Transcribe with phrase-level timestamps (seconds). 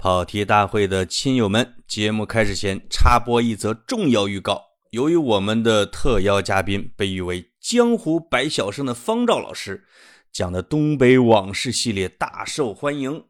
[0.00, 4.62] 跑题大会的亲友们，节目开始前插播一则重要预告。
[4.90, 9.84] 由于我们的特邀嘉宾被誉为“江湖百晓生”的方照老师
[10.30, 13.24] 讲的东北往事系列大受欢迎，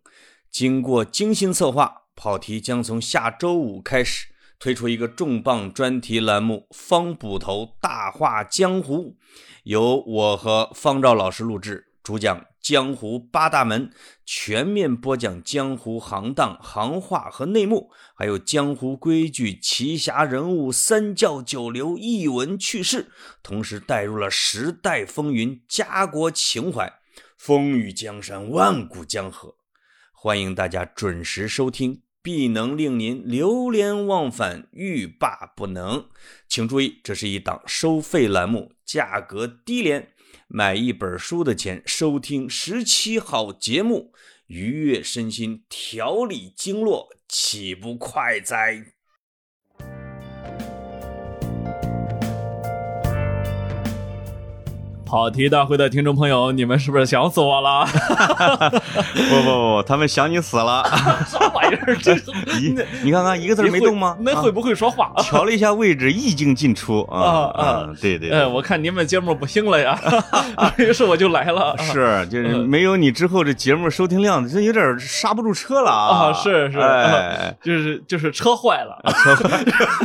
[0.50, 4.26] 经过精心策划，跑题将从下周五开始
[4.58, 9.04] 推出一个重磅专题栏目《方捕头大话江湖》，
[9.62, 12.46] 由我和方照老师录制，主讲。
[12.62, 13.90] 江湖八大门
[14.24, 23.10] 全面播讲江湖行当、行话和内幕，还有江湖规矩、奇侠人物、三教九流、逸闻趣事，
[23.42, 26.90] 同时带入了时代风云、家国情怀，
[27.36, 29.56] 风雨江山、万古江河。
[30.12, 36.06] 欢迎大家准时收听，必能令您流连忘返、欲罢不能。
[36.48, 40.12] 请注意，这是一档收费栏目，价格低廉。
[40.50, 44.14] 买一本书的钱，收听十七好节目，
[44.46, 48.97] 愉悦身心，调理经络，岂不快哉？
[55.08, 57.86] 跑题大会的听众朋友，你们是不是想死我了？
[59.30, 60.84] 不不不，他们想你死了。
[61.26, 61.96] 啥玩意儿？
[61.96, 62.14] 这
[62.60, 64.14] 你你看看，一个字没动吗？
[64.20, 65.10] 那会不会说话？
[65.22, 67.88] 调了一下位置，意境进出啊啊！
[67.98, 69.98] 对对，哎，我看你们节目不行了呀，
[70.76, 71.74] 于是我就来了。
[71.78, 76.32] 是，就是没有你之后，这节目收听量这有点刹不住车了啊！
[76.34, 76.78] 是是，
[77.62, 79.64] 就是就是车坏了，车坏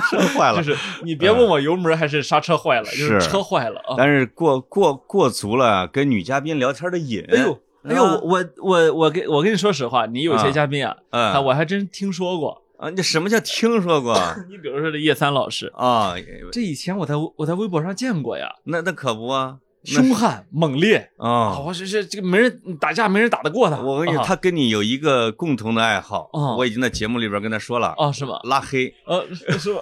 [0.10, 0.64] 车坏了。
[0.64, 3.96] 就是你别问我油门还是刹车坏了，就是车坏了啊。
[3.98, 4.93] 但是过过。
[4.96, 7.26] 过足了跟女嘉宾聊天的瘾。
[7.30, 12.90] 哎呦，哎呦，我我我跟我跟你说实话，你有些嘉宾啊，啊，我还真听说过啊。
[12.90, 14.16] 你什么叫听说过？
[14.50, 16.16] 你比如说这叶三老师啊，
[16.52, 18.50] 这以前我在我在微博上见过呀。
[18.66, 19.58] 那那可不啊。
[19.84, 21.60] 凶悍猛烈啊！
[21.60, 23.78] 我是是这个没人打架，没人打得过他。
[23.78, 27.94] 我跟你说，他跟你有一个共同的爱好，我已经在节目里边跟他说了。
[27.98, 28.40] 哦，是吗？
[28.44, 28.94] 拉黑。
[29.06, 29.26] 呃，
[29.60, 29.82] 是吧？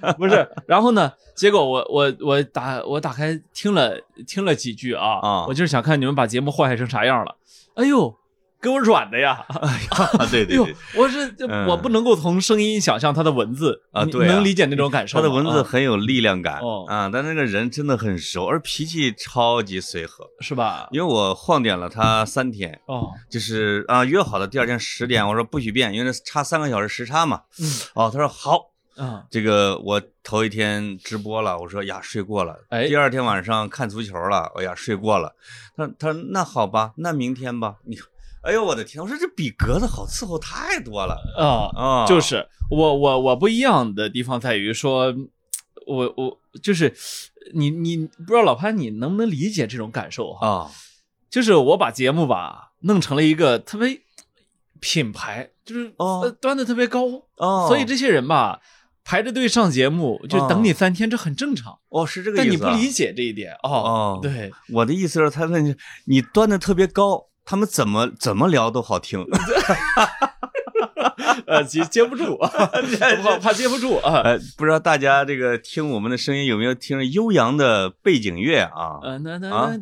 [0.00, 0.48] 啊，不是。
[0.66, 1.12] 然后呢？
[1.34, 5.46] 结果我我我打我打开听了听了几句啊啊！
[5.48, 7.36] 我就是想看你们把节目祸害成啥样了。
[7.74, 8.14] 哎呦！
[8.62, 9.44] 给我软的呀！
[9.60, 11.34] 哎呀， 对对对，我是
[11.66, 15.18] 我不能够从声音想象他的文字啊，对，能理解那种感受。
[15.18, 20.86] 他的文字很有力量感啊，但那个人真的很熟，而脾气超级随和，是吧？
[20.92, 27.42] 因为我晃点了他三天哦，就是啊约好的第二天十点，我说不许变，因为差三个小时时差嘛。
[27.58, 35.34] 嗯，哦，他说好，嗯，这个我头一天直播了，我说呀睡过了，哎，第二天晚上看足球了，哎呀睡过了。
[35.76, 37.98] 他他说那好吧，那明天吧，你。
[38.42, 39.00] 哎呦我的天！
[39.00, 42.06] 我说这比格子好伺候太多了啊啊！
[42.06, 45.14] 就是我我我不一样的地方在于说，
[45.86, 46.92] 我我就是
[47.54, 50.46] 你你不知道老潘你能不能理解这种感受哈？
[50.46, 50.70] 啊，
[51.30, 54.00] 就是我把节目吧弄成了一个特别
[54.80, 57.04] 品牌，就是哦端的特别高
[57.36, 58.60] 哦，所以这些人吧
[59.04, 62.44] 排着队上节目就等你三天，这很正常哦，是这个意思。
[62.44, 65.76] 但你不理解这一点哦哦，对，我的意思是，他问你
[66.06, 67.28] 你端的特别高。
[67.44, 69.24] 他们怎么怎么聊都好听，
[71.46, 72.66] 呃接接不住， 怕
[73.38, 74.20] 怕接不住啊！
[74.24, 79.00] 呃，不知道大家这个听我们的声音有没有听悠扬的背景乐啊？
[79.50, 79.72] 啊，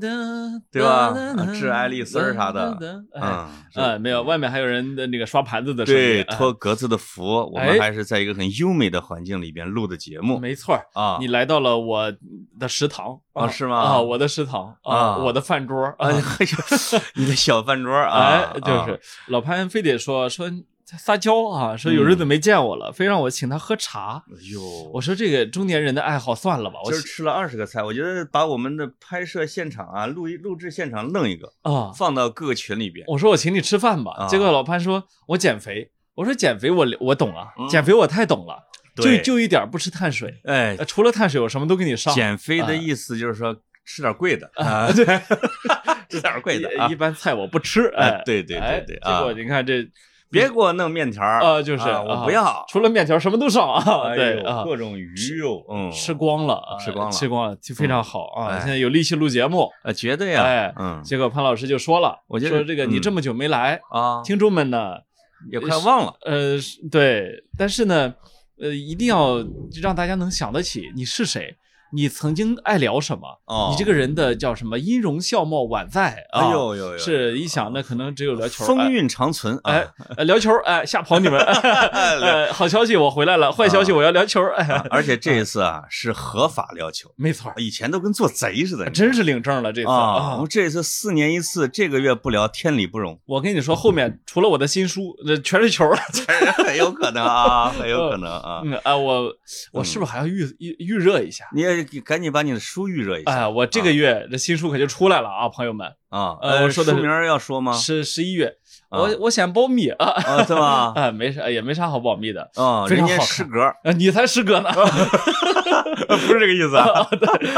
[0.71, 1.15] 对吧？
[1.55, 2.77] 致爱丽丝啥的，
[3.15, 6.01] 嗯啊，没有，外面还有人的那个刷盘子的声音。
[6.01, 10.39] 对，托格子的福，我们还是在一个很优美的环境里边录的节目。
[10.39, 12.13] 没错啊，你来到了我
[12.59, 13.49] 的食堂啊？
[13.49, 13.79] 是吗？
[13.81, 16.11] 啊，我的食堂啊，我的饭桌啊，
[17.15, 20.51] 你的小饭桌啊，哎，就是老潘非得说说
[20.99, 24.23] 撒娇啊，说有日子没见我了，非让我请他喝茶。
[24.29, 24.61] 哎呦，
[24.93, 26.77] 我说这个中年人的爱好算了吧。
[26.85, 33.05] 我今儿吃了二十个菜，我觉得把我们的拍摄现场啊，录一录制现场弄一个啊，放到各个群里边。
[33.09, 35.91] 我说我请你吃饭吧，结果老潘说我减肥。
[36.15, 38.59] 我说减肥我我懂啊，减肥我太懂了，
[38.97, 42.15] 就就一点不吃碳水，哎，除了碳水我什么都给你上。
[42.15, 44.51] 减肥的意思就是说吃点贵的。
[44.57, 45.05] 啊，对。
[46.11, 47.87] 吃点贵的，一般菜我不吃。
[47.97, 49.89] 哎，对对对对，结果你看这，
[50.31, 54.15] 别给我弄面条啊，就是我不要，除了面条什么都少啊。
[54.15, 58.59] 对，各种鱼肉，嗯，吃光了，吃光了，吃光了就非常好啊。
[58.59, 60.45] 现在有力气录节目啊，绝对啊。
[60.45, 64.95] 哎，嗯，结果潘老师就说了，我说这个你这么久没来啊，听众们呢
[65.51, 66.15] 也快忘了。
[66.25, 66.57] 呃，
[66.91, 68.15] 对，但是呢，
[68.61, 69.45] 呃，一定要
[69.83, 71.57] 让大家能想得起你是谁。
[71.93, 73.41] 你曾经爱聊什么？
[73.47, 74.79] 哦，你这个人的叫什么？
[74.79, 76.41] 音容笑貌宛在啊！
[76.41, 79.59] 哎呦呦呦，是一想那可能只有聊球，风韵长存。
[79.65, 79.87] 哎，
[80.25, 81.39] 聊球，哎，吓跑你们！
[81.41, 84.41] 呃，好消息我回来了，坏消息我要聊球。
[84.91, 87.53] 而且这一次啊，是合法聊球，没错。
[87.57, 90.35] 以前都跟做贼似的，真是领证了这次啊！
[90.35, 93.21] 我们这次四年一次，这个月不聊天理不容。
[93.27, 95.91] 我跟你说，后面 除了我的新书，那全是球，
[96.65, 98.63] 很有可能啊，很有可能啊。
[98.65, 99.33] 嗯啊，我
[99.73, 101.45] 我是不是还要预预预热一下？
[101.55, 103.31] 你也赶紧把你的书预热一下。
[103.33, 106.37] 哎，我这个月这新书可就出来了啊，朋友们啊。
[106.41, 107.73] 呃，我说的书名要说吗？
[107.73, 108.57] 是十一月。
[108.91, 110.93] 我我想保密啊，啊，对吧？
[110.97, 112.87] 啊， 没啥，也没啥好保密的啊。
[112.89, 114.69] 人家诗歌，啊，你才师哥呢，
[116.09, 117.07] 不是这个意思啊。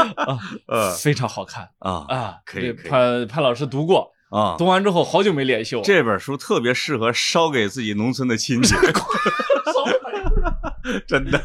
[0.67, 2.71] 呃，非常好看啊啊，可以。
[2.73, 5.83] 潘潘老师读过啊，读完之后好久没联系我。
[5.83, 8.73] 这本书特别适合烧给自己农村的亲戚。
[11.07, 11.39] 真的，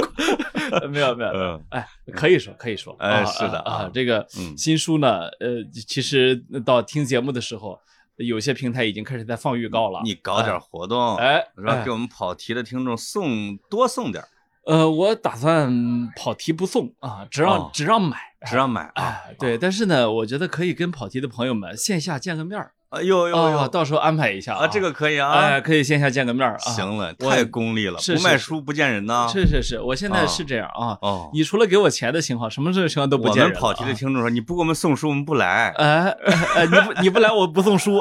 [0.90, 4.26] 没有没有，哎，可以说可以说，哎，是的啊，这个
[4.56, 7.78] 新书呢，呃，其实到听节目的时候。
[8.16, 11.84] 有些平台已经开始在放预告了，你搞点活动，哎，是吧？
[11.84, 14.24] 给我们跑题的听众送多送点。
[14.68, 15.72] 呃，我打算
[16.14, 18.90] 跑题不送啊，只让只让买，只让买。
[18.96, 22.72] 哎，对，但是呢，我觉得可以跟跑题的朋友们线下见个面儿。
[22.90, 23.68] 哎呦呦呦！
[23.68, 26.56] 到时候安排一下啊，这个可以啊，哎，可以线下见个面啊。
[26.58, 29.26] 行了，太功利了，不卖书不见人呐。
[29.30, 30.98] 是是是，我现在是这样啊。
[31.02, 33.44] 哦，你除了给我钱的情况，什么情况都不见人。
[33.44, 35.68] 我们跑题的听众说，你不给我们送书，我们不来。
[35.76, 36.10] 哎
[36.56, 38.00] 哎，你不你不来，我不送书。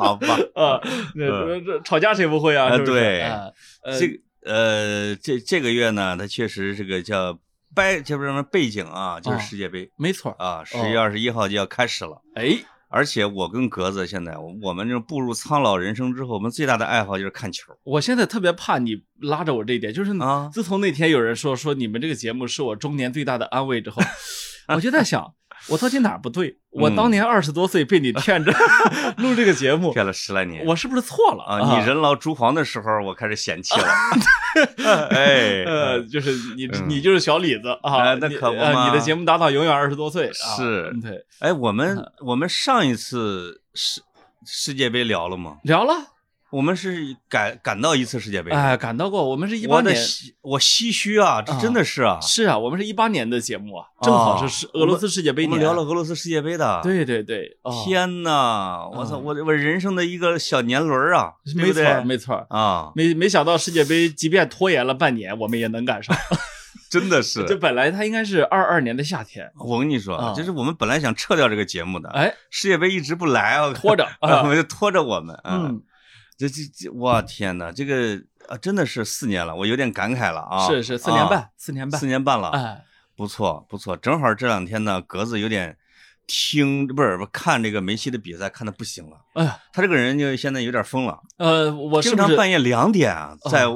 [0.00, 0.80] 好吧， 啊，
[1.14, 2.76] 这这吵架谁不会啊？
[2.78, 3.30] 对，
[3.98, 7.38] 这个呃，这这个月呢，它确实这个叫。
[7.72, 12.20] 背这不什么背景啊，就是世界杯，没错啊，十月二十一号就要开始了。
[12.34, 12.58] 哎，
[12.88, 17.72] 而且我跟格子现在，我们这步入苍老人生之后，我们最大的爱好就是看球。
[17.84, 24.02] 我现在特别怕你拉着我这一点，就是啊，自从那天有人说说你们这个节目是我中年最大的安慰之后，
[24.74, 25.32] 我就在想。
[25.70, 26.56] 我到底哪不对？
[26.70, 28.52] 我当年二十多岁被你骗着
[29.18, 31.78] 录这个节目，骗了十来年，我是不是错了啊？
[31.78, 33.86] 你人老珠黄的时候，我开始嫌弃了。
[35.10, 38.86] 哎，呃，就是你，你就是小李子啊，那可不嘛。
[38.86, 41.24] 你的节目搭档永远二十多岁，是，对。
[41.38, 44.00] 哎，我们我们上一次世
[44.44, 45.56] 世界杯聊了吗？
[45.62, 45.94] 聊了。
[46.50, 49.28] 我们是赶赶到一次世界杯，哎，赶到过。
[49.28, 49.96] 我们是一八年，
[50.42, 56.80] 我唏嘘啊，这真的是啊，是啊，我们是一八年的节目啊，正好是俄罗斯世界杯年，我们聊了俄罗斯世界杯的。
[56.82, 66.16] 对对对，天哪，我操，我我人生的一个小年轮啊，没错没错啊，没没想到世界杯即便拖延了半年，我们也能赶上，
[66.90, 67.44] 真的是。
[67.46, 75.80] 就本来它应该是二二年的夏天，我跟你说，就是我们本来想撤掉这个节目的，哎，世界杯一直不来，拖着，我们就拖着我们，嗯。
[76.40, 80.66] 这这这，我天哪，这个啊真的是四年了，我有点感慨了啊！
[80.66, 82.82] 是是，四年半，四年半，四年半了，哎，
[83.14, 85.76] 不错不错，正好这两天呢，格子有点
[86.26, 93.14] 听不是不看这个梅西的比赛看的不行了，哎呀，他这个人就现在有点疯了，呃，我经常半夜两点
[93.50, 93.66] 在。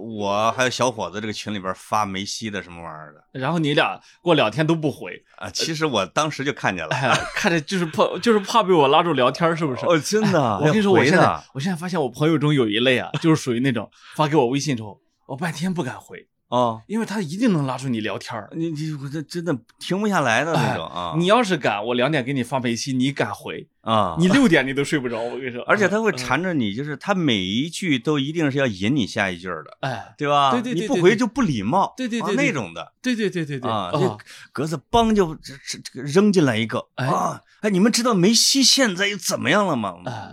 [0.00, 5.50] 我还有小伙子这个群里边发梅西的什么玩意儿的，然后你俩过两天都不回啊。
[5.50, 9.84] 其实我当时就看见了，哎，看着就是怕，就是怕被我拉住聊天，是不是？
[9.84, 10.58] 哦，真的。
[10.58, 16.26] 我跟你说，我现在我现在发现我朋友中有一类啊，就是属于那种发给我微信之后，我半天不敢回。
[16.50, 21.14] 啊，因为他一定能拉住你聊天儿你你我这真的停不下来的那种啊！
[21.16, 24.16] 你要是敢，我两点给你发微信，你敢回啊？
[24.18, 25.62] 你六点你都睡不着，我跟你说。
[25.70, 30.50] 而且他会缠着你，就是他每一句都一定是要引你下一句的，哎，对吧？
[30.50, 33.90] 对对对，你不回就不礼貌，对对对，那种的，对对对对对啊！
[33.92, 34.18] 这
[34.50, 37.40] 格子梆就这这个扔进来一个啊！
[37.62, 39.94] 哎，你们知道梅西现在又怎么样了吗？
[40.06, 40.32] 啊。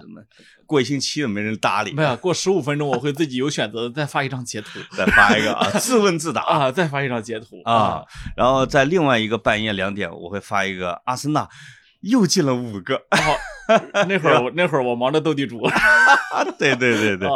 [0.66, 6.42] 过一星期都没人搭理，没有过十五分钟，我会自己有选择的再发一张截图，再发一个啊， 自问自答。
[6.42, 8.04] 啊，再发一张截图啊，
[8.36, 11.48] 然后在另外一个半夜两点，我会发一个阿森纳
[12.02, 13.02] 又进了五个，
[14.10, 15.62] 那会儿我那会儿我忙着斗地主，
[16.60, 17.30] 对对对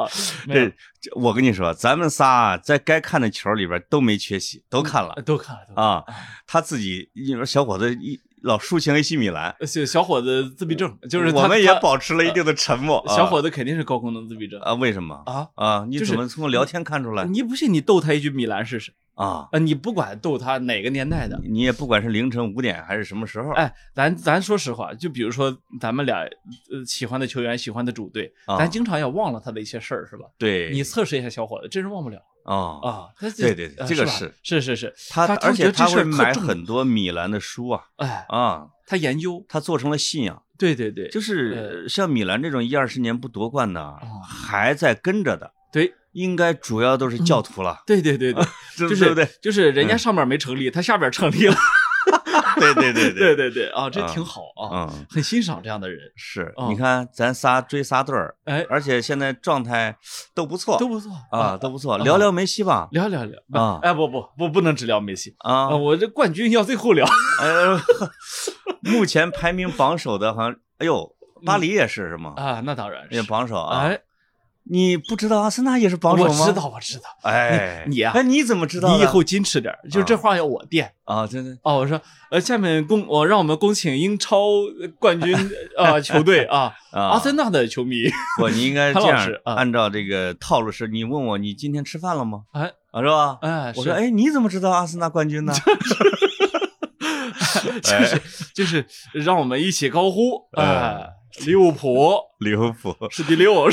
[0.47, 5.81] 对，这我跟你说，咱们仨在该看的球里边都没缺席，都看了，都看了。
[5.81, 6.03] 啊，
[6.45, 8.19] 他自己你说小伙子一。
[8.41, 13.03] 老抒情 AC 米兰，小小伙子自闭症，就是我们也保持了一定的沉默。
[13.07, 14.73] 小伙子肯定是高功能自闭症啊？
[14.73, 15.85] 为什么啊啊？
[15.87, 17.25] 你怎么从聊天看出来？
[17.25, 19.47] 你不信，你逗他一句米兰试试啊？
[19.51, 23.51] 啊，你不管逗他哪个年代的，你也不管是凌晨五点还是什么时候。
[23.51, 30.25] 哎，咱咱说实话，就比如说咱们俩呃喜欢的球员、喜欢的主队，咱经常要忘了他的一些事儿，是吧？
[30.39, 32.17] 对，你测试一下小伙子，真是忘不了。
[32.43, 48.43] 啊啊，对对对，这个是是是是，他而且他会买很多米兰的书啊，哎啊，他研究，他做成了信仰，对对对，就是像米兰这种一二十年不夺冠的，还在跟着的，对，应该主要都是教徒了，对对对 对，
[48.77, 51.55] 就是就是人家上面没成立，他下边成立了。
[52.59, 55.99] 对对对对 对对啊，这挺好啊，很欣赏这样的人。
[56.15, 59.95] 是，你看咱仨追仨对儿，哎，而且现在状态
[60.33, 61.97] 都不错，都不错啊，都不错。
[61.97, 63.79] 聊聊梅西吧，聊聊聊啊！
[63.81, 65.69] 哎，不不不，不能只聊梅西啊！
[65.69, 67.05] 我这冠军要最后聊。
[67.41, 67.47] 哎，
[68.81, 72.33] 目前排名榜首的，好像，哎呦，巴黎也是是吗？
[72.37, 73.79] 啊，那当然也榜首啊。
[73.87, 73.99] 哎。
[74.63, 76.39] 你不知道阿森纳也是榜首吗？
[76.39, 77.03] 我知道，我知道。
[77.23, 78.95] 哎，你啊，哎，你怎么知道？
[78.95, 81.25] 你以后矜持点，就这话要我垫啊！
[81.27, 81.99] 真的哦，我说，
[82.29, 84.39] 呃，下面恭我让我们恭请英超
[84.99, 85.35] 冠军
[85.77, 88.03] 啊球队啊， 阿森纳的球迷。
[88.37, 92.43] 不，你应该 这样，按照这个套路是，你问我你今天吃饭了吗？
[92.53, 93.39] 哎，啊是吧？
[93.41, 95.53] 哎，我说，哎，你怎么知道阿森纳冠军呢？
[97.83, 98.21] 就是
[98.53, 101.09] 就是让我们一起高呼，哎，
[101.45, 103.67] 利物浦，利物浦是第六。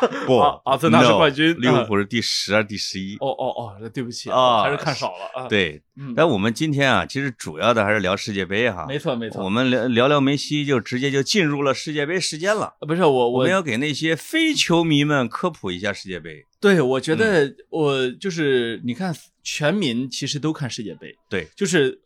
[0.26, 3.16] 不，阿森纳是冠军，利物浦是第十啊，第十一。
[3.16, 5.48] 哦哦哦，那对不起啊，还是看少了啊。
[5.48, 5.82] 对，
[6.14, 8.86] 但我们今天啊，其实主要的还是聊世界杯哈。
[8.86, 12.74] 没错没错，我们聊聊聊梅西，就直接就进入了世界杯时间了。
[12.80, 16.44] 不是我，我们要给那些非球迷们科普一下世界杯。
[16.60, 21.16] 对，我觉得我就是你看，全民其实都看世界杯。
[21.28, 21.98] 对，就是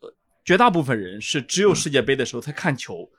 [0.44, 3.10] 绝大部分人是只有世界杯的时候才看球。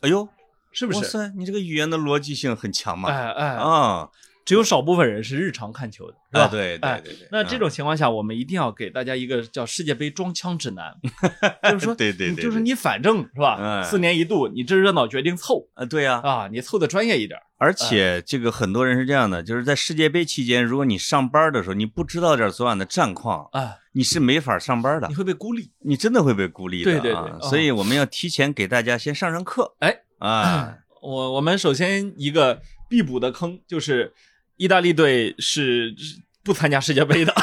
[0.00, 0.28] 哎呦。
[0.72, 0.98] 是不是？
[0.98, 3.08] 哇塞，你这个语言的逻辑性很强嘛！
[3.10, 4.08] 哎哎啊，
[4.44, 6.48] 只有少部分人是日常看球的，是吧？
[6.48, 7.28] 对对对对。
[7.30, 10.92] 那这种情况下，我们一定要给大家一个叫世界杯装腔指南，
[11.70, 13.82] 就是说，对对对，就是你反正是吧？
[13.84, 17.38] 四年一度，你这热闹决定凑啊，对呀啊，你凑的专业一点。
[17.58, 26.90] 而且这个很多人是这样的，就是在世界杯期间，如果你上班的时候你不知道点昨晚的战况啊，你是没法上班的，你会被孤立，你真的会被孤立的。
[26.90, 29.76] 对对对，所以我们要提前给大家先上上课。
[29.78, 29.96] 哎
[30.28, 30.78] 啊。
[31.02, 34.12] 我我们首先一个必补的坑就是，
[34.56, 35.92] 意大利队是
[36.44, 37.34] 不参加世界杯的。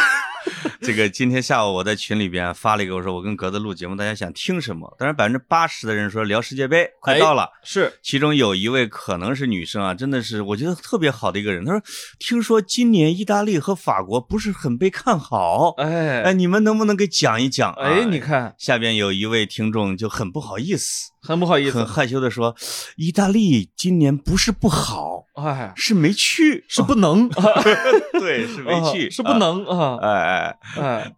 [0.81, 4.95] 这个今天下午我在群里边发了一个，我说我跟格子录节目，大家想听什么？
[4.97, 7.49] 当然百分之八十的人说聊世界杯，快到了。
[7.63, 11.65] 是，其中有一位可能是女生啊，真的是我觉得特别好的一个人。
[11.65, 11.81] 她说，
[12.17, 17.71] 听说今年意大利和法国不是很被看好，哎哎，你们能不能给讲一讲？
[17.73, 22.55] 哎，你看下边有一位听众就很不好意思，很不好意思，很害羞的说，
[22.95, 27.29] 意大利今年不是不好，哎，是没去，是不能，
[28.19, 30.57] 对，是没去， 是不能啊，哎哎。
[30.83, 31.15] 哎，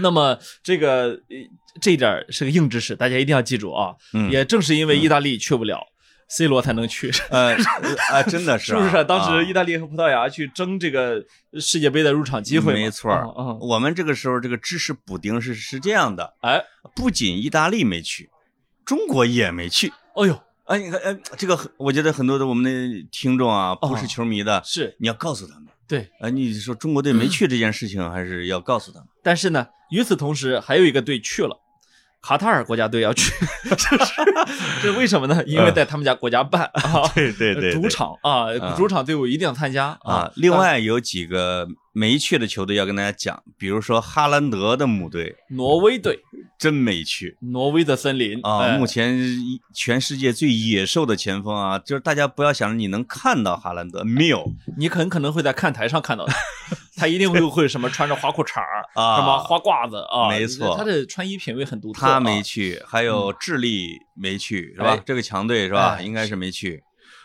[0.00, 1.18] 那么这个
[1.80, 3.94] 这一点是个硬知识，大家一定要记住啊！
[4.30, 5.80] 也正是因为意大利去不了
[6.28, 7.10] ，C 罗才能去。
[7.30, 7.56] 呃
[8.12, 9.04] 啊，真的是， 是不是？
[9.04, 11.24] 当时意大利和葡萄牙去争这个
[11.60, 13.12] 世界杯的入场机会，没错。
[13.36, 16.62] 嗯，我们这个时候这个知识补丁是是这样的，哎，
[16.94, 18.30] 不仅意大利没去，
[18.84, 19.92] 中国也没去。
[20.14, 25.66] 哎呦，哎，你看，哎，这个我觉得很多的我们的听众啊，不是球迷的，是你要告诉他们。
[25.88, 29.08] 对，啊，你说中国队没去这件事情，还是要告诉他们。
[29.20, 31.58] 但是呢，与此同时，还有一个队去了，
[32.22, 33.32] 卡塔尔国家队要去，
[34.80, 35.42] 这为什么呢？
[35.44, 38.46] 因为在他们家国家办 啊，对对对，主场啊，
[38.76, 40.30] 主场队伍一定要参加啊。
[40.36, 46.20] 另外有几个没去的球队要跟大家讲，比如说哈兰德的母队挪威队。
[46.58, 48.76] 真没去，挪威的森林啊！
[48.76, 49.18] 目前
[49.74, 54.44] 全世界最野兽的前锋啊，就是大家不要想着你能看到哈兰德，没有，
[54.76, 56.36] 你很可能会在看台上看到他，
[56.96, 58.60] 他一定会会什么穿着花裤衩
[58.94, 62.02] 啊，什么花褂子啊，没错，他的穿衣品味很独特。
[62.02, 64.98] 他没去，还有智利没去，是吧？
[65.06, 65.98] 这个强队是吧？
[66.02, 66.82] 应该是没去。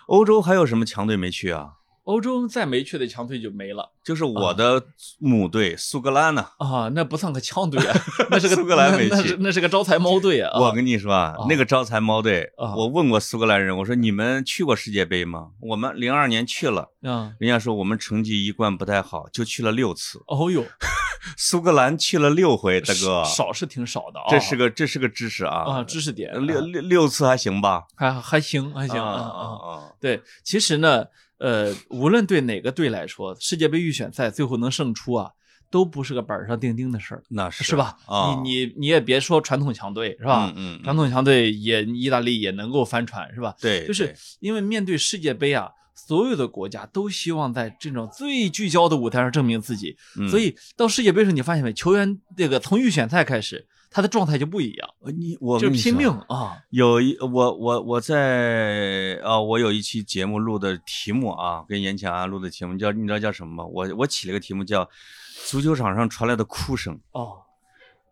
[0.07, 1.71] 欧洲还有什么强队没去啊？
[2.05, 4.83] 欧洲再没去的强队就没了，就是我的
[5.19, 6.45] 母队苏格兰呢。
[6.59, 7.97] 啊，那不算个强队啊，
[8.29, 10.59] 那是个苏格兰没去，那是个招财猫队啊。
[10.59, 15.49] 我跟你说啊，那个招财猫队，我问过苏格兰人，我说你们去过世界杯吗？
[15.61, 20.21] 我们零二年去了，啊，人家说我们成绩一贯不太好，就去了六次。
[20.27, 20.63] 哦呦，
[21.35, 24.25] 苏格兰去了六回，大哥，少是挺少的啊。
[24.29, 27.85] 这是个这是个知识啊，啊，知识点，六六六次还行吧？
[27.95, 29.89] 还还行还行啊啊啊！
[29.99, 31.05] 对，其实呢。
[31.37, 35.31] 呃，无论对哪个队来说，世界杯预选赛最后能胜出啊，
[35.69, 37.97] 都不是个板上钉钉的事儿，那是是吧？
[38.43, 40.53] 你你你也别说传统强队是吧？
[40.55, 43.53] 嗯，传统强队也意大利也能够翻船是吧？
[43.59, 49.97] 对，就是因为面对世界杯啊，所有的国家都希望在这种最聚焦的舞台上证明自己，
[50.29, 51.73] 所以到世界杯时候，你发现没？
[51.73, 53.67] 球员这个从预选赛开始。
[53.95, 56.61] 他的状态就不一样，你我就拼命啊！
[56.69, 63.63] 有一我我我在啊，我有一期节目录的题目啊，跟严强安录的题目叫你知道叫什么吗？
[63.63, 64.89] 我我起了个题目叫
[65.47, 66.99] “足球场上传来的哭声”。
[67.13, 67.37] 哦，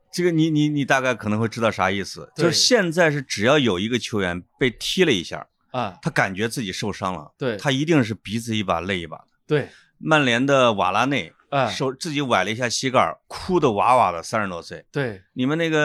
[0.10, 9.28] 这个你你你大概可能会知道啥意思，就是现在是只要有一个球员被踢了一下啊，他感觉自己受伤了，对他一定是鼻子一把泪一把的。
[9.46, 11.34] 对，曼联的瓦拉内。
[11.70, 14.86] 手自己崴了一下膝盖，哭的哇哇的，三十多岁。
[14.92, 15.80] 对，你们那个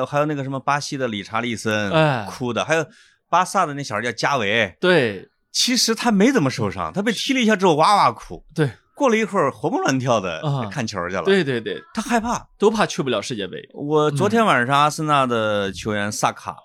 [0.00, 2.86] 呃还有那个什么巴西的理查利森，哎，哭的，还有
[3.28, 8.44] 巴萨的那小孩叫加维，对，其实他没怎么受伤，他被踢了一下之后哇哇哭。
[8.54, 11.24] 对，过了一会儿活蹦乱跳的看球去了。
[11.24, 13.58] 对对对，他害怕，都怕去不了世界杯。
[13.74, 16.56] 我昨天晚上阿森纳的球员萨卡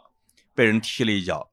[0.56, 1.50] 被人踢了一脚。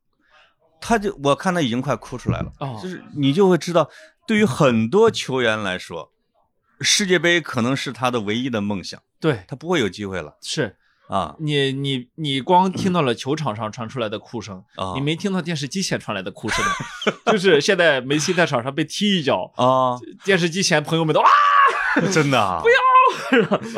[0.86, 3.88] 他就我看他已经快哭出来了，就是你就会知道，
[4.26, 6.12] 对于很多球员来说，
[6.80, 10.36] 世界杯可能是他的唯一的梦想，对他不会有机会了。
[10.42, 10.76] 是
[11.08, 14.64] 啊，你你你光听到了球场上传出来的哭声，
[14.94, 16.64] 你没听到电视机前传来的哭声，
[17.30, 21.28] 就是现在梅西在场上被踢一脚啊，电视机前朋友们都啊，
[22.10, 22.76] 真的 不要。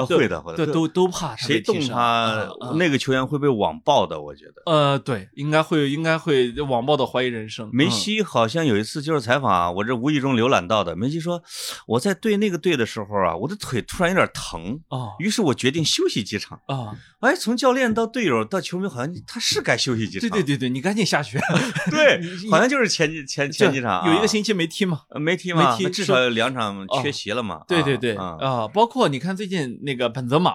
[0.07, 4.63] 会的，会的，对，都都怕谁动他，那个球员会被网暴的，我觉得。
[4.67, 7.69] 呃，对，应该会，应该会网暴的怀疑人生。
[7.73, 10.95] 梅西好像有一次接受采访，我这无意中浏览到的。
[10.97, 11.43] 梅西说
[11.87, 16.97] ：“我在对那个队的时候啊，我的腿突然有点疼啊，于是我决定休息几场啊。
[17.21, 20.29] 哎，从教练到队友到球迷，好像他是该休息几场。
[20.29, 21.39] 对对对对，你赶紧下去。
[21.91, 27.63] 对，好像就是前几前前几场，有一个星期没踢嘛，没踢嘛，至少有两场缺席了嘛。
[27.67, 30.09] 对对对啊，包括你看最近那个。
[30.09, 30.53] 本泽马，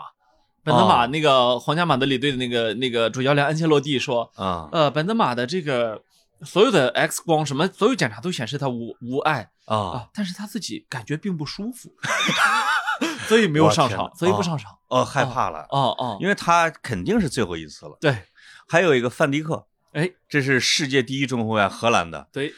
[0.63, 6.01] 本泽马那个皇家马德里队的那个那个主教练安切洛蒂说啊，呃，本泽马的这个
[6.43, 11.93] 所有的 X 光什么所有检查都显示他无无碍啊，但是他自己感觉并不舒服，
[13.27, 14.77] 所以没有上场，所以不上场。
[14.87, 17.97] 哦，害怕了，哦哦，因为他肯定是最后一次了。
[18.01, 18.23] 对，
[18.67, 22.27] 还有一个范迪克，哎，这是世界第一中后卫，荷兰的。
[22.31, 22.53] 对，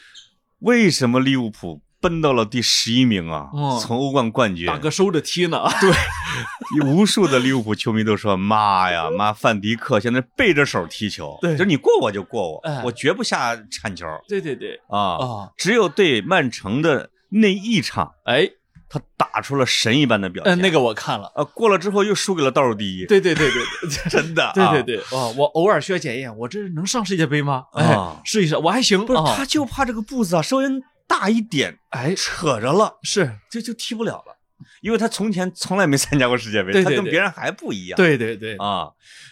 [0.59, 1.81] 为什么利物浦？
[2.03, 3.49] 奔到了第十一名啊！
[3.81, 5.63] 从欧冠冠军大哥收着踢呢。
[5.79, 9.31] 对，无数的利物浦球迷都说：“妈呀， 妈！
[9.31, 15.49] 范迪克现在背着手踢球，对，就你过我就过我，我绝不下铲球。”对对对，啊啊！
[15.55, 18.49] 只有对曼城的那一场，哎，
[18.89, 20.59] 他打出了神一般的表现。
[20.59, 23.05] 那个我看了，呃，过了之后又输给了倒数第一。
[23.05, 23.63] 对对对对，
[24.11, 24.51] 真的。
[24.53, 27.63] 对对对，啊，我偶尔需要检验，我这能上世界杯吗？
[27.73, 29.05] 哎，试一试，我还行。
[29.05, 30.65] 不是，他就怕这个步子啊，稍微。
[31.13, 34.35] 大一点，哎，扯着了，是这就踢不了了，
[34.81, 37.95] 因为他从前从来没参加过世界杯，他跟别人还不一样。
[37.95, 38.89] 对对对，啊，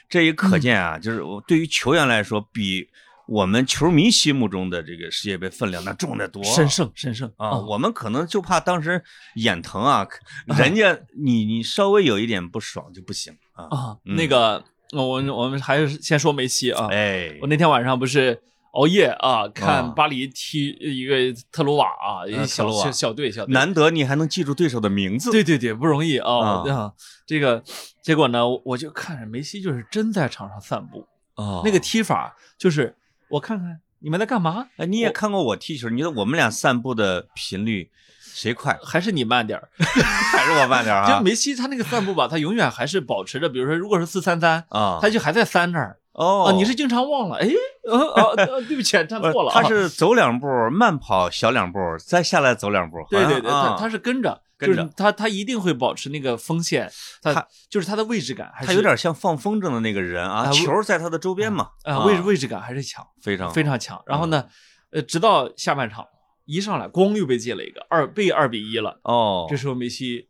[0.07, 2.87] 这也可见啊，就是对于球员来说，比
[3.27, 7.57] 我们球迷心目中的这个世界杯分量那重得多，神圣神圣啊！
[7.57, 9.03] 我们可能就怕当时
[9.35, 10.07] 眼疼啊，
[10.45, 13.97] 人家 你你稍微有一点不爽就不行啊啊！
[14.03, 18.39] 那个我我们还是先说梅西啊，哎，我那天晚上不是。
[18.71, 21.15] 熬夜啊，看巴黎踢一个
[21.51, 26.63] 特鲁瓦啊，小小小队小队，难得你还能记住对手的名字，对对对，不容易啊。
[26.69, 26.93] 啊，
[27.25, 27.61] 这个
[28.01, 31.05] 结果呢，我就看着梅西就是真在场上散步
[31.35, 32.95] 啊，那个踢法就是
[33.29, 34.67] 我看看你们在干嘛？
[34.77, 38.79] 哎，你也看过我踢球，你说我们俩散步的频率谁快？
[38.83, 39.67] 还是你慢点儿？
[39.77, 41.17] 还是我慢点儿啊？
[41.17, 45.97] 就梅西他那个散步吧，他永远还是保持着，比如说如果是四三三啊，他就还在三那儿。
[46.13, 47.37] 哦，你是经常忘了？
[47.37, 47.47] 哎，
[47.85, 48.35] 哦，
[48.67, 49.51] 对不起， 站错了。
[49.51, 52.97] 他是走两步慢跑小两步，再下来走两步。
[53.09, 64.01] 对对对，他他是跟着，跟着他他一定会保持那个锋线，他就是他的位置感，他有点像放风筝的那个人啊，球在他的周边嘛，啊，位置位置感还是强，非常非常强。
[64.05, 64.45] 然后呢，
[64.91, 66.05] 呃，直到下半场
[66.45, 68.99] 一上来，咣又被进了一个二被二比一了。
[69.03, 70.27] 哦，这时候梅西。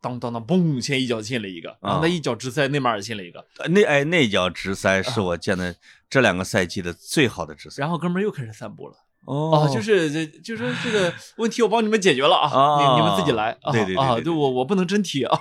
[0.00, 0.80] 当当当，嘣！
[0.80, 3.44] 先一脚进了一个，然后他一脚直塞，内马尔进了一个。
[3.68, 5.74] 那哎，那脚直塞是我见的
[6.08, 7.80] 这两个赛季的最好的直塞。
[7.80, 8.94] 然后哥们儿又开始散步了。
[9.26, 12.80] 哦，就是这，就是这个 问题，我帮你们解决了啊！
[12.80, 13.54] 你你们自己来。
[13.70, 14.18] 对对对啊！
[14.18, 15.38] 就我我不能真踢啊。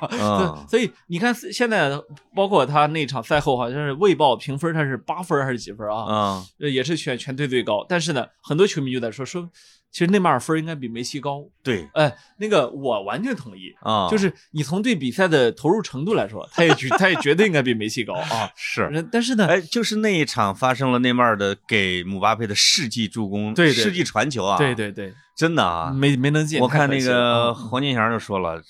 [0.70, 1.90] 所以你看，现在
[2.36, 6.14] 包括他那场赛后，好像是卫报评分他是八分还是几分啊？
[6.14, 7.86] 啊，也是选全队最高。
[7.88, 9.50] 但是呢，很多球迷就在说说。
[9.92, 28.62] 其实内马尔分应该比梅西高，对，哎，那个我完全同意啊，就是你从对比赛的投入程度来说，他也绝他也绝对应该比梅西高啊， 是，但是呢，哎，就是那一场发生了内马尔的给姆巴佩的世纪助攻，对，世纪传球啊，对对对，真的啊，没没能进，我看那个黄健翔就说了，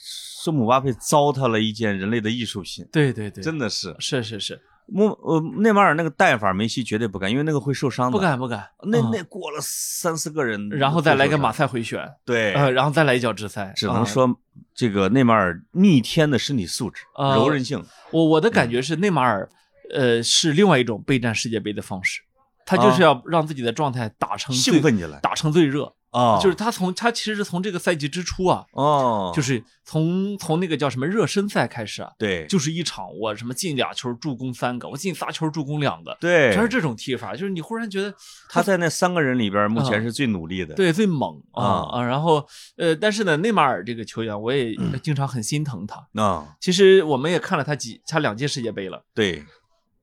[0.41, 4.61] 说姆巴佩糟蹋了一件人类的艺术品，对对对，真的是，是是是。
[4.91, 8.11] 穆呃内马尔那个带法，梅西绝对不敢，因为那个会受伤的。
[8.11, 14.39] 不敢不敢，那那过了三四个人，然后再来个马赛回旋，对，呃，然后再来一脚直塞，只能说
[14.73, 17.03] 这个内马尔逆天的身体素质、
[17.35, 17.83] 柔韧性。
[18.11, 19.47] 我我的感觉是内马尔，
[19.93, 22.21] 呃，是另外一种备战世界杯的方式，
[22.65, 25.93] 他就是要让自己的状态打成兴奋起来，打成最热。
[26.11, 38.11] 哦，就是他从他其实是从这个赛季之初啊，哦，就是从从那个叫什么热身赛开始啊，对，就是一场我什么进俩球助攻三个，我进仨球助攻两个，对，全是这种踢法，就是你忽然觉得
[38.49, 42.01] 他在那三个人里边目前是最努力的，对，最猛啊啊！
[42.01, 42.43] 然后
[42.77, 46.55] 呃，但是呢，内马尔这个球员我也经常很心疼他啊。
[46.59, 49.43] 其实我们也看了他几他两届世界杯了，对，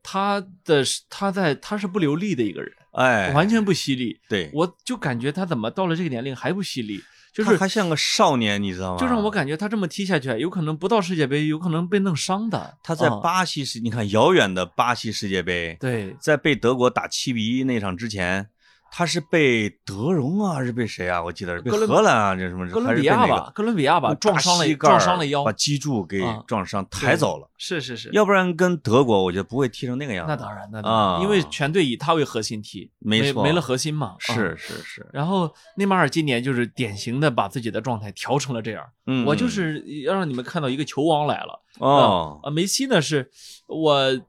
[0.02, 2.72] 他的他在他是不流利的一个人。
[2.96, 7.00] 哎，完全不犀利，对，我就感觉他怎么到了这个年龄还不犀利，
[7.34, 8.98] 就是还像个少年，你知道吗？
[8.98, 12.78] 就让我感觉他这么踢下去，有可能不到世界杯，有可能被弄伤的。
[12.82, 18.48] 他在巴西世，你看遥远的巴西世界杯，对，在被德国打七比一那场之前。
[18.90, 21.22] 他是被德容啊，还是被谁啊？
[21.22, 22.66] 我记得是被荷兰啊，这什么？
[22.68, 27.48] 哥伦比亚吧，哥伦比亚吧，撞伤了，撞伤了腰，把脊柱给撞伤，抬走了。
[27.58, 30.30] 是是是，要不然跟德国，我觉得不会踢成那个样子。
[30.30, 34.14] 那当然，那当然，因为全队以他为核心踢，没错，没了核心嘛。
[34.18, 35.06] 是是是。
[35.12, 38.84] 然后内马尔今年就是典型的把自己的状态调成了这样。
[39.06, 41.62] 嗯，我就是要让你们看到一个球王来了。
[41.78, 43.30] 哦，啊，梅西呢是
[43.66, 44.20] 我。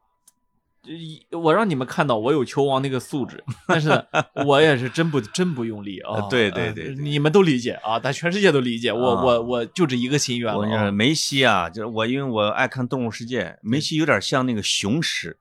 [1.31, 3.89] 我让你们看到我有球王那个素质，但是
[4.45, 6.21] 我也是真不真不用力啊！
[6.29, 8.91] 对对对，你们都理解啊，但全世界都理解。
[8.91, 10.91] 我我我就这一个心愿了。
[10.91, 15.37] 梅西啊，就是我，因为我爱看《动物世界》，梅西有点像那个雄狮，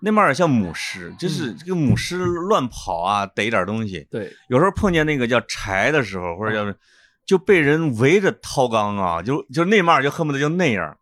[0.00, 4.06] 内马尔像母狮，就是这个母狮乱跑啊，逮点东西。
[4.10, 6.78] 对，有时候碰见那个叫柴的时候，或者叫
[7.24, 10.96] 就被人围着掏肛啊，就就内马尔就恨不得就那样。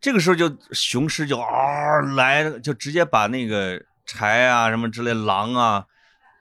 [0.00, 5.86] 这个时候就雄狮就嗷来，就直接把那个柴啊什么之类狼啊，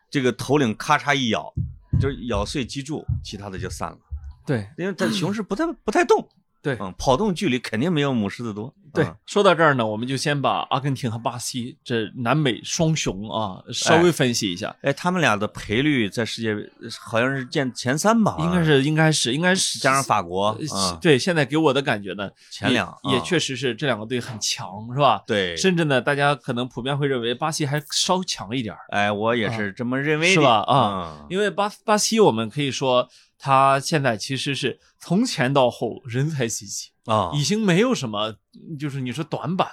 [0.09, 1.53] 这个头领咔嚓一咬，
[1.99, 3.97] 就咬碎脊柱，其他的就散了。
[4.45, 6.27] 对，因为它雄狮不太不太动。
[6.61, 8.73] 对，嗯，跑动距离肯定没有母狮子多。
[8.91, 14.75] 对，说到这儿呢，我们就先把阿根廷和巴西这南美双雄啊，稍微分析一下。
[14.81, 16.55] 哎，他们俩的赔率在世界
[16.99, 18.35] 好像是见前三吧？
[18.39, 20.57] 应该是，应该是，应该是加上法国。
[20.99, 25.21] 对，现在给我的感觉呢，前两也确实是这两个队很强，是吧？
[25.27, 28.75] 对，甚至呢，大家可能普遍会认为巴西还稍强一点。
[28.89, 30.63] 哎，我也是这么认为，是吧？
[30.63, 33.07] 啊，因为巴巴西，我们可以说。
[33.39, 38.35] 他现在其实是从前到后人才济济啊，已经没有什么，
[38.77, 39.67] 就是你说短板、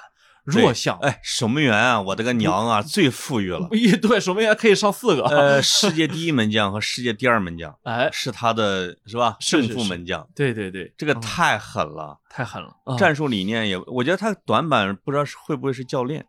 [0.45, 0.97] 弱项。
[1.03, 3.69] 哎，守门员啊，我的个娘啊，最富裕了。
[3.73, 5.25] 一对守门员可以上四个。
[5.25, 9.37] 呃，世界第一门将和世界第二门将， 哎，是他的是吧？
[9.41, 10.27] 胜负门将。
[10.35, 12.73] 对对对，这个太狠了，太狠了。
[12.97, 16.25] 战术理念也，我觉得他短板不知道会不会是教练。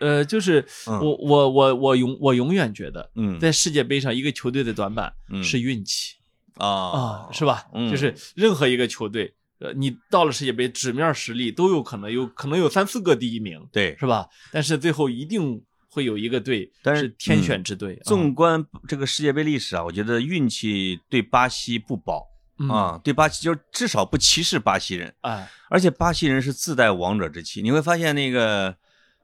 [0.00, 6.16] 呃，就是我我我我永我永远觉得，嗯，在世界杯上一个球队的短板是运气
[6.56, 7.64] 啊啊，是吧？
[7.90, 14.28] 就是任何一个球队，呃，你到了世界杯，纸面实力都有可能有可能有三四个第一名，对，是吧？
[14.50, 17.96] 但是最后一定会有一个队但是天选之队。
[18.04, 22.26] 纵观这个世界杯历史啊，我觉得运气对巴西不保
[22.68, 28.76] 啊，对巴西就至少不歧视巴西人，哎，而且巴西人是自带王者之气，你会发现那个。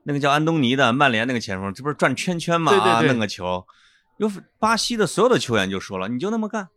[0.04, 2.72] 那个叫安东尼的曼联那个前锋，这不是转圈圈吗？
[2.72, 3.66] 啊，弄个球。
[4.18, 6.68] 有巴西的所有的球员就说了，你就那么干，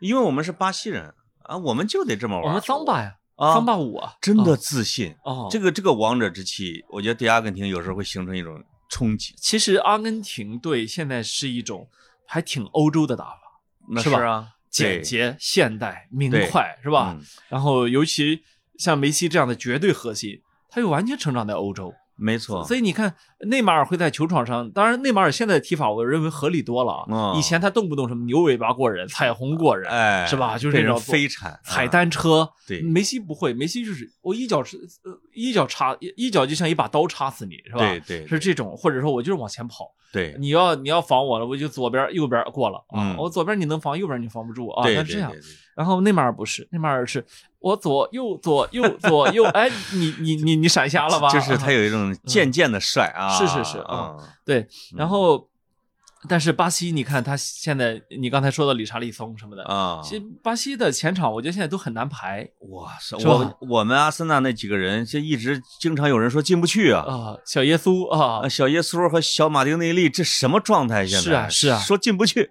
[0.00, 1.14] 因为我们是巴西人
[1.44, 2.44] 啊，我们就得这么玩。
[2.44, 5.14] 我们桑巴呀，啊，桑巴舞啊，真的自信。
[5.24, 9.34] 哦，这个这个王者之气，我觉得对阿根廷有时候会形成一种冲击。
[9.38, 11.88] 其实阿根廷队现在是一种
[12.26, 14.48] 还挺欧洲的打法，是吧？
[14.70, 17.16] 简洁、现代、明快，是吧？
[17.48, 18.42] 然后尤其
[18.78, 21.92] 像梅西这样的绝对核心，他又完全成长在欧洲。
[22.20, 23.14] 没错，所以你看，
[23.46, 24.70] 内马尔会在球场上。
[24.72, 27.32] 当然，内马尔现在的踢法，我认为合理多了啊。
[27.34, 30.58] 以前他动不动什么牛尾巴过人、彩虹过人，哎，是吧？
[30.58, 32.46] 就是那种飞铲、踩单车。
[32.68, 34.78] 对，梅西不会，梅西就是我一脚是
[35.32, 37.78] 一脚插一脚就像一把刀插死你，是吧？
[37.78, 39.90] 对对，是这种，或者说我就是往前跑。
[40.12, 43.16] 对，你要你要防我了，我就左边右边过了啊。
[43.16, 44.86] 我左边你能防，右边你防不住啊。
[44.86, 45.32] 那这样，
[45.74, 47.24] 然后内马尔不是，内马尔是。
[47.60, 51.28] 我左右左右左右，哎，你你你你闪瞎了吧？
[51.30, 53.28] 就是他有一种渐渐的帅啊！
[53.36, 54.66] 是是是啊，对。
[54.96, 55.46] 然后，
[56.26, 62.48] 但是巴西，你看他现在，你刚才说的理查利松什么的啊，其实巴西的前场，我觉得现在都很难排。
[62.70, 71.06] 哇塞，我我们阿森纳那几个人，这一直经常有人说进不去啊啊，小耶稣啊，小耶稣和小马丁内利，这什么状态？
[71.06, 72.50] 现在是啊是啊，说进不去。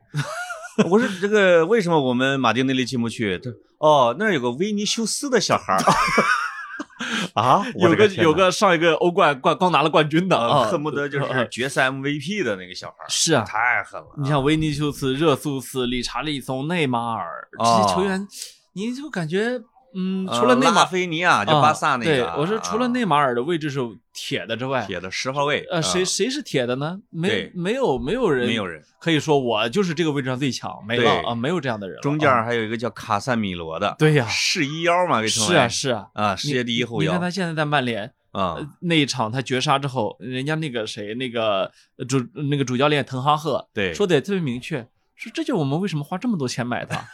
[0.89, 3.38] 我说这个为什么我们马丁内利进不去？
[3.39, 5.79] 他哦，那儿有个维尼修斯的小孩儿
[7.33, 10.37] 啊，有个有个上一个欧冠冠刚拿了冠军的，
[10.69, 13.07] 恨不得就是 决赛 MVP 的那个小孩儿。
[13.09, 14.07] 是啊，太狠了！
[14.17, 18.27] 你像维尼修斯、热苏斯、理查利松、内马尔这些球员，
[18.73, 19.59] 你就感觉
[19.93, 23.80] 嗯，除了内马尔菲尼亚就巴萨那个，对，我说除了内马尔的位置是
[24.13, 26.99] 铁的之外，铁的十号位，呃，谁谁是铁的呢？
[27.10, 31.99] 没没有没有人没有人可以说我就是这个位置上最强，没了啊，没有这样的人。
[32.02, 37.06] 中间还有一个叫卡塞米罗的，对呀，世一腰嘛，是啊是啊啊，世界第一后腰。
[37.06, 41.71] 你看他现在在曼联啊，那一场他绝杀之后，人家那个谁那个
[42.08, 44.88] 主那个主教练滕哈赫对说的也特别明确。
[45.19, 47.05] 说这就我们为什么花这么多钱买它，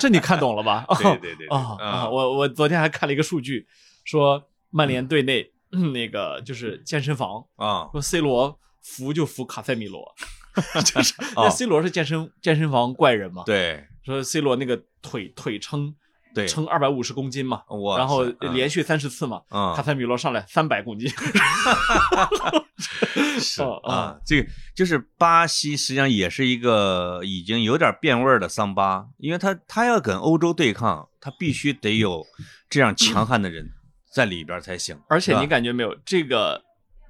[0.00, 0.84] 这你看懂了吧？
[0.98, 2.08] 对对对啊啊！
[2.10, 3.68] 我我昨天还看了一个数据，
[4.04, 5.52] 说曼联队内
[5.94, 10.12] 那个就是健身房啊，说 C 罗服就服卡塞米罗，
[10.84, 13.44] 就是那 C 罗是健身健身房怪人嘛？
[13.46, 15.94] 对，说 C 罗那个腿腿撑。
[16.34, 17.62] 对，称二百五十公斤嘛，
[17.96, 18.22] 然后
[18.54, 21.10] 连续三十次嘛，卡塞米罗上来三百公斤，
[23.38, 32.24] 是啊，这个就是巴西，实际上也是一个已经有点变味的桑巴，因为他他要跟欧洲对抗，他必须得有
[32.70, 33.70] 这样强悍的人
[34.12, 34.98] 在里边才行。
[35.08, 36.62] 而且你感觉没有，这个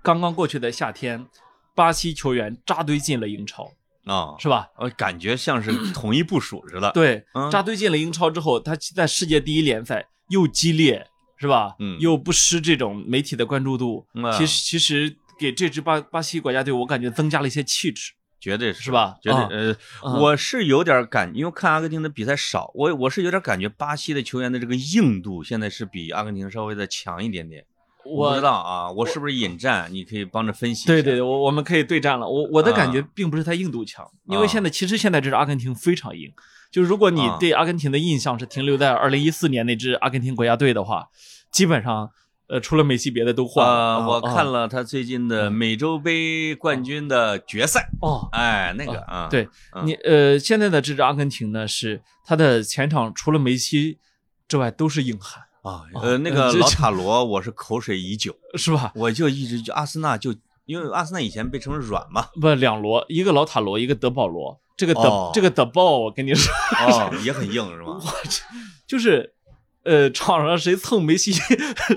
[0.02, 1.26] 刚刚过去的夏天，
[1.74, 3.72] 巴西球员扎堆进了英超。
[4.04, 4.66] 啊，是吧？
[4.78, 6.90] 呃，感觉像是 统一部署似的。
[6.92, 11.74] 对，扎堆进了英超之后，他在世界第一联赛又激烈，是吧？
[11.78, 14.06] 嗯，又不失这种媒体的关注度。
[14.36, 19.16] 其实，其实给这支巴巴西国家队，我感觉增加了一些气质，绝对是，是吧？
[19.22, 19.38] 绝对。
[19.40, 19.76] 呃，
[20.20, 27.64] 我是有点感，因为看阿根廷的比赛少，我我是有点感觉巴西的球员的这个硬度现在是比阿根廷稍微的强一点点。
[28.04, 29.88] 我不知道啊，我是不是引战？
[29.92, 30.86] 你可以帮着分析。
[30.86, 32.28] 对对，我我们可以对战了。
[32.28, 36.32] 我我的感觉并不是他硬度强，因为现在其实现在这支阿根廷非常硬。
[36.70, 41.06] 就是如果你对阿根廷的印象是停留在二零一四年那支阿根廷国家队的话，
[41.50, 42.10] 基本上
[42.48, 44.06] 呃除了梅西别的都换了。
[44.08, 49.46] 我看了他最近的美洲杯冠军的决赛哦，哎那个啊，对
[49.84, 53.98] 你呃现在的这支阿根廷呢是他的前场除了梅西
[54.48, 55.42] 之外都是硬汉。
[55.62, 58.92] 啊，呃，那个老塔罗，我是口水已久， 是吧？
[58.94, 66.52] 我就一直就阿森纳，就因为阿森纳以前被称软嘛，不两罗，一个老塔罗，一个德保罗，这个德这个德保，我跟你说，
[66.86, 67.92] 哦，也很硬是吧？
[67.96, 68.40] 我这
[68.86, 69.34] 就是。
[69.84, 71.32] 呃，场上谁蹭梅西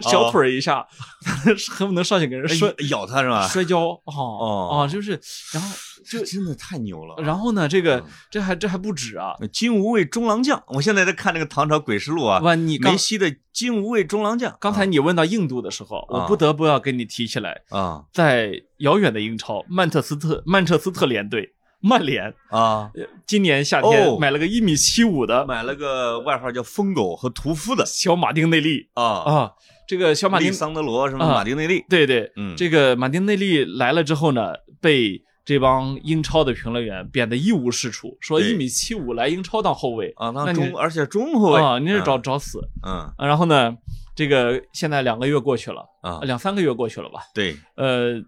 [0.01, 0.85] 小腿一下，
[1.71, 3.47] 恨不能上去给人摔咬他是吧？
[3.47, 5.19] 摔跤啊哦啊，就是，
[5.53, 5.75] 然后
[6.09, 7.15] 就真的太牛了。
[7.23, 14.55] 然后呢，这个这还这还不止啊，金无畏中郎将，我现在在看那个唐朝诡事录啊你，梅西的金无畏中郎将。
[14.59, 21.54] 刚才你问到印度的时候，我不得不要跟你提起来啊，在遥远的英超曼彻斯特曼彻斯特联队。
[21.85, 22.91] 曼联啊，
[23.27, 27.85] 今年夏天买了个一米七五的，买了个外号叫疯狗和屠夫的。
[27.85, 28.89] 小马丁内利。
[28.95, 29.03] 啊。
[29.03, 29.51] 啊，
[29.87, 40.11] 这个小马丁桑德罗什么马丁内利，对对，嗯，这个马丁内利来了之后呢，被这帮英超的评论员贬得一无是处，说一米七五来英超当后卫。
[40.15, 41.61] 啊，那中而且中后卫。
[41.61, 43.77] 啊，你是找找死，嗯，然后呢，
[44.15, 47.19] 这个现在两个月过去了啊，两三个月过去了吧？
[47.35, 48.23] 对，呃。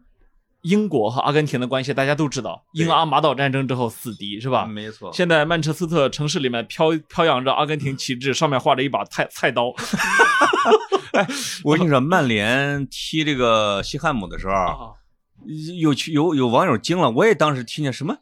[0.63, 4.65] 英国和阿根廷的关系大家都知道，英阿马岛战争之后死敌是吧？
[4.65, 5.11] 没错。
[5.13, 9.73] 现在曼彻斯特城市里面飘飘扬着阿根廷旗帜，上面画着一把菜菜刀。
[11.13, 11.25] 哎，
[11.63, 14.95] 我跟你说，曼联踢这个西汉姆的时候，
[15.79, 18.17] 有有有网友惊了，我也当时听见什么，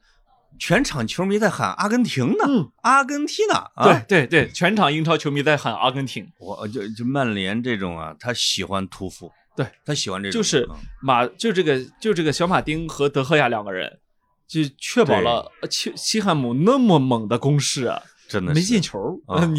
[0.60, 3.64] 全场球迷在喊阿根廷呢，阿根廷呢？
[3.84, 6.26] 对对对，全场英超球迷在喊阿根廷。
[6.40, 9.32] 我就就曼联这种啊，他喜欢屠夫。
[9.56, 10.68] 对他喜欢这种，就是
[11.02, 14.00] 马，就这个，就这个小马丁和德赫亚两个人，
[14.48, 19.00] 就确保了西西汉姆那么猛的攻势啊，真的没进球，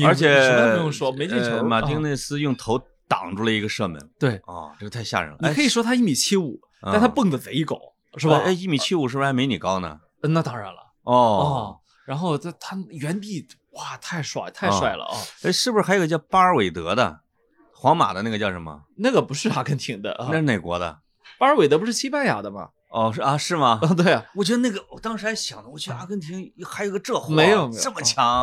[0.04, 1.62] 而且什么不用说，没进球。
[1.62, 5.38] 马丁内斯用头挡住了一个射门，对啊，这个太吓人了。
[5.40, 7.78] 你可以说他一米七五，但他蹦的贼高，
[8.16, 8.42] 是吧？
[8.44, 10.00] 哎，一米七五是不是还没你高呢？
[10.22, 15.16] 那当然了，哦，然后他他原地哇，太帅太帅了啊！
[15.42, 17.20] 哎，是不是还有个叫巴尔韦德的？
[17.78, 18.82] 皇马的那个叫什么？
[18.96, 20.98] 那个不是阿根廷的，那是哪国的？
[21.38, 22.70] 巴尔韦德不是西班牙的吗？
[22.88, 23.78] 哦，是啊，是吗？
[23.94, 28.42] 对啊，我觉得那个，我当时还想着，我去阿根廷还有个这货，没有这么强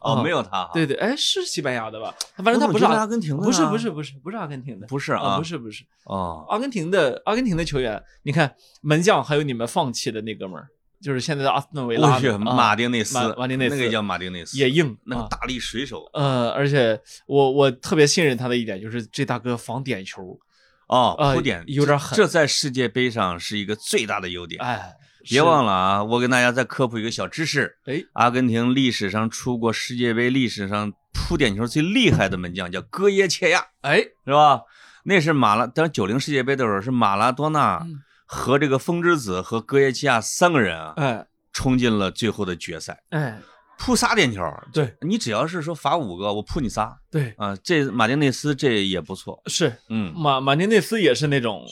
[0.00, 0.68] 哦，没有他。
[0.74, 2.14] 对对，哎，是西班牙的吧？
[2.36, 10.68] 反正他不是阿根廷的，不是不是不是不是阿根廷的，不是啊，不是不是哦，阿根廷的阿根廷的球员，你看门将还有你们放弃的那哥们儿。
[11.00, 16.08] 就是现在的阿斯顿维拉，马丁内斯，马丁内斯那个叫马丁内斯，也硬，那个大力水手。
[16.12, 20.38] 呃，而且我我特别信任他的一点就是这大哥防点球，
[20.88, 24.60] 哦，扑点有点狠，这在世界杯上是一个最大的优点。
[24.62, 24.94] 哎，
[25.28, 27.76] 别忘了啊，我给大家再科普一个小知识。
[27.84, 34.62] 哎，阿根廷历史上出过世界杯历史上扑点球最厉害的门将叫戈耶切亚，哎，是吧？
[35.04, 37.86] 那是马拉，当九零世界杯的时候是马拉多纳
[38.28, 41.26] 和这个风之子和戈耶切亚三个人啊，哎。
[41.50, 43.36] 冲进了最后的决赛，哎，
[43.80, 44.40] 扑仨点球，
[44.72, 51.64] 对你只要是说罚五个，我扑你仨，对啊，这马丁内斯这也不错，是，嗯，马马丁内斯也是那种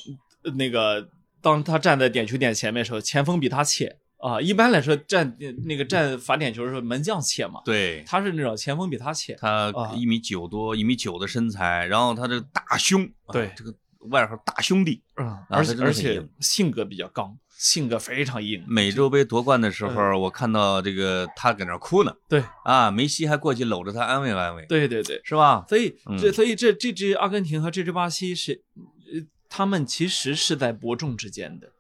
[0.57, 1.09] 那个，
[1.41, 4.41] 当他站在点球点前面的时候，前锋比他切啊。
[4.41, 13.73] 一般来说，站那个站罚点球的时候，门将切嘛，对，他是那种前锋比他切，他一米九多，一米九的身材，然后他这个大胸，对，这个
[14.11, 17.37] 外号大兄弟，嗯，而且而且性格比较刚。
[17.59, 18.63] 性格非常硬。
[18.69, 22.13] 美洲杯夺冠的时候，我看到这个他搁那哭呢。
[22.29, 24.67] 对啊，梅西还过去搂着他安慰安慰。
[24.69, 25.65] 对对对，是吧？
[25.67, 28.63] 所以这所以这这支阿根廷和这支巴西是，
[29.11, 31.73] 呃，他们其实是在伯仲之间的。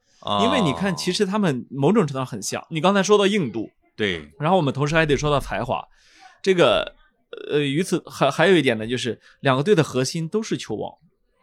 [0.42, 2.66] 因为你看，其实他们某种程度上很像。
[2.70, 5.84] 你刚才说到硬度，对，然后我们同时还得说到才华。
[6.42, 6.96] 这个
[7.50, 10.90] 呃，与此还还有一点呢，就是两个队的核心都是球王。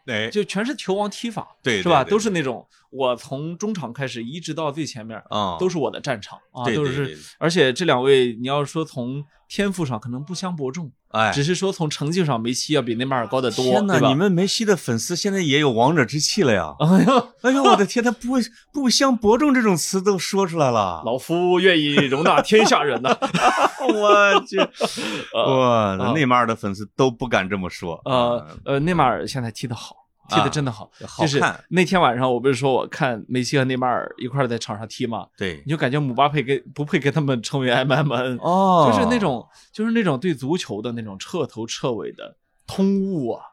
[0.05, 2.03] 对，就全是球王踢法，对，是吧？
[2.03, 7.17] 都是那种我从中场开始一直到最前面啊，都是我的战场啊，都是。
[7.39, 10.91] 而且这两位，你要说从天赋上可能不相伯仲。
[11.13, 13.63] 哎，只是说从成绩上，梅西要比内马尔高得多。
[13.63, 16.73] 天哪，你们梅西的粉丝现在也有王者之气了呀！
[16.79, 18.29] 哎呦，哎呦，我的天，他不
[18.73, 21.03] 不相伯仲这种词都说出来了。
[21.05, 23.15] 老夫愿意容纳天下人呐！
[23.93, 24.57] 我去，
[25.37, 28.01] 哇，内马尔的粉丝都不敢这么说。
[28.05, 29.95] 呃呃，内马尔现在踢得好。
[30.29, 35.27] 踢的真的好，就是那天晚上我不是说我看梅西和内马尔一块在场上踢吗？
[35.37, 43.43] 对，你就感觉姆巴佩跟不配跟他们称为 M M N 哦，就是那种就是那种对足球的那种彻头彻尾的通悟啊，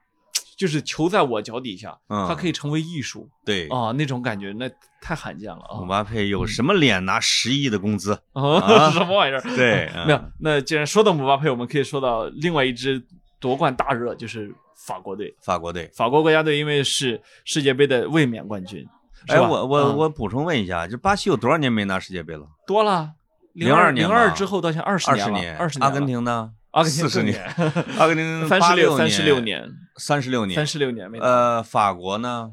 [0.56, 4.70] 就是球在我脚底下，它可以成为艺术，对啊，那种感觉那
[5.02, 5.80] 太罕见了啊！
[5.80, 8.90] 姆巴佩有什么脸拿十亿的工资啊？
[8.92, 9.40] 什么玩意儿？
[9.56, 10.22] 对，没有。
[10.38, 13.02] 那既然说到姆巴佩，我们可以说到另外一支
[13.40, 14.54] 夺冠大热，就是。
[14.87, 18.87] 法国队，法国队，法国国家队，因为是世界杯的卫冕冠军，
[19.29, 22.47] 哎，我我我补充问一下，就巴西有多少年没拿世界杯了？
[22.66, 23.11] 多了，
[23.53, 25.87] 零二零二之后到现在二十年了，二十年。
[25.87, 26.51] 阿根廷呢？
[26.71, 27.45] 阿根廷四十年，
[27.99, 31.19] 阿根廷三十六三十六年，三十六年，三十六年没。
[31.19, 32.51] 呃，法国呢？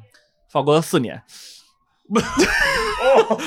[0.50, 1.24] 法国四年。
[2.10, 3.38] 哦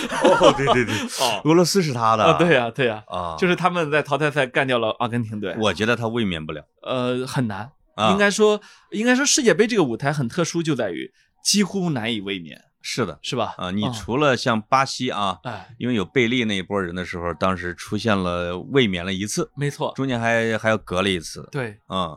[0.40, 2.24] 哦，对对对， 哦，俄罗斯是他的。
[2.24, 3.02] 啊，对呀对呀。
[3.08, 5.54] 啊，就是他们在淘汰赛干掉了阿根廷队。
[5.58, 7.70] 我觉得他卫冕不了，呃，很难。
[8.12, 11.12] 应该说，应该说世界杯这个舞台很特殊，就在于
[11.44, 12.62] 几乎难以卫冕。
[12.82, 13.54] 是的，是吧？
[13.58, 15.38] 啊，你除了像巴西啊，
[15.76, 21.46] 因为有贝利那一波人的时候，当时出现了卫冕了一次，没错，中间还还要隔了一次。
[21.52, 22.16] 对，嗯，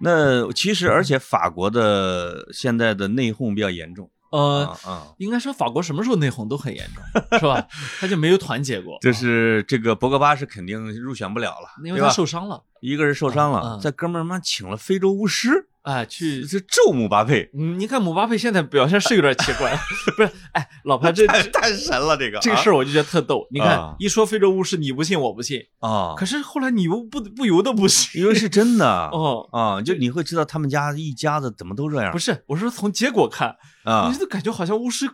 [0.00, 4.10] 那其实而且法国的现在的内讧比较严重。
[4.32, 4.76] 呃，
[5.16, 7.66] 应该说法国什么时候内讧都很严重，是吧？
[7.98, 8.98] 他就没有团结过。
[9.00, 12.62] 就是这个博格巴是肯定入选不了了，因为他受伤了。
[12.86, 15.68] 一个人受伤了，在哥们儿妈请了非洲巫师。
[15.82, 19.72] 哎，去这咒姆巴佩，嗯，你看姆巴佩现在表现是有点奇怪，
[20.16, 20.30] 不是？
[20.50, 23.46] 哎，老潘，这太神了，这个这个事儿我就觉得特逗。
[23.52, 26.14] 你看，一说非洲巫师，你不信，我不信啊。
[26.16, 32.10] 可是后来你又不不由得不信，因为是真的 哦啊，就你会知道他们家一家子怎么都这样。
[32.10, 35.08] 不是，我说从结果看啊，你就感觉好像巫师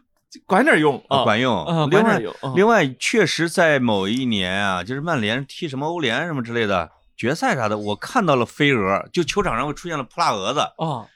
[0.46, 2.22] 管点用啊，管用啊，另外，
[2.56, 6.90] 另外确实在某一年啊，就是曼联踢什么欧联什么之类的
[7.22, 11.06] 决赛啥的，我看到了飞蛾，就球场上会出现了扑拉蛾子啊。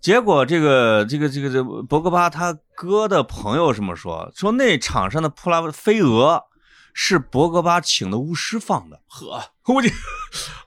[0.00, 4.30] 结果这个这个这个这博格巴他哥的朋友这么说？
[4.32, 6.44] 说那场上的扑拉飞蛾
[6.94, 9.00] 是博格巴请的巫师放的。
[9.08, 9.42] 呵，
[9.74, 9.88] 我就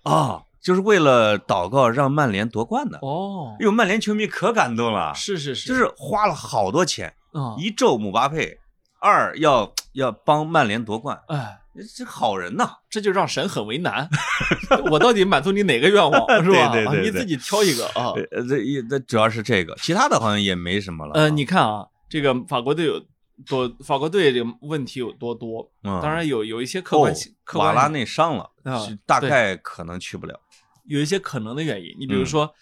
[0.04, 3.00] 啊，就是为了祷告让曼联夺冠的。
[3.02, 5.16] 哦，哟，曼联球迷可感动了。
[5.16, 8.60] 是是是，就是花了好多钱啊，一咒姆巴佩，
[9.00, 11.18] 二要要帮曼联夺冠。
[11.30, 11.62] 哎。
[11.96, 14.08] 这好人呐，这就让神很为难。
[14.92, 16.72] 我到底满足你哪个愿望是吧？
[16.72, 18.14] 对对对，你自己挑一个啊。
[18.48, 21.14] 这一这主要是这个，其他的好像也没什么了。
[21.14, 23.04] 呃，你看啊，这个法国队有
[23.48, 25.68] 多，法国队这个问题有多多。
[25.82, 28.52] 当然有有一些客观性，瓦拉内伤了，
[29.06, 30.40] 大概可能去不了。
[30.86, 32.54] 有一些可能的原因，你比如说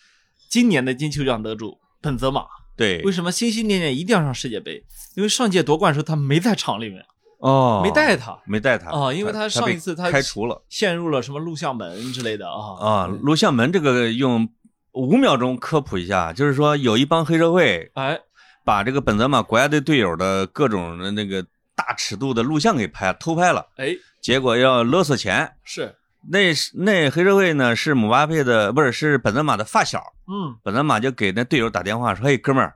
[0.47, 2.45] 今年的金球奖得主本泽马，
[2.77, 4.85] 对，为什么心心念念一定要上世界杯？
[5.15, 7.05] 因为上届夺冠时候他没在场里面。
[7.41, 12.77] 哦，没带他，没带他啊，因为他上一次他开除了，陷入了什么录像门之类的啊。
[12.79, 14.47] 啊，录像门这个用
[14.91, 18.19] 五秒钟科普一下，就是说有一帮黑社会哎，
[18.63, 21.43] 把这个本泽马国家队队友的各种的那个
[21.75, 25.95] 大尺度的录像给拍偷拍了，哎，结果要勒索钱，是。
[26.29, 32.75] 那那黑社会呢是姆巴佩的不是是本泽马的发小，嗯，本泽马就给那队友打电话说，嘿哥们儿，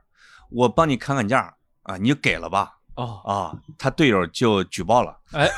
[0.50, 2.72] 我帮你砍砍价啊，你就给了吧。
[2.96, 5.48] 哦啊，他队友就举报了，哎，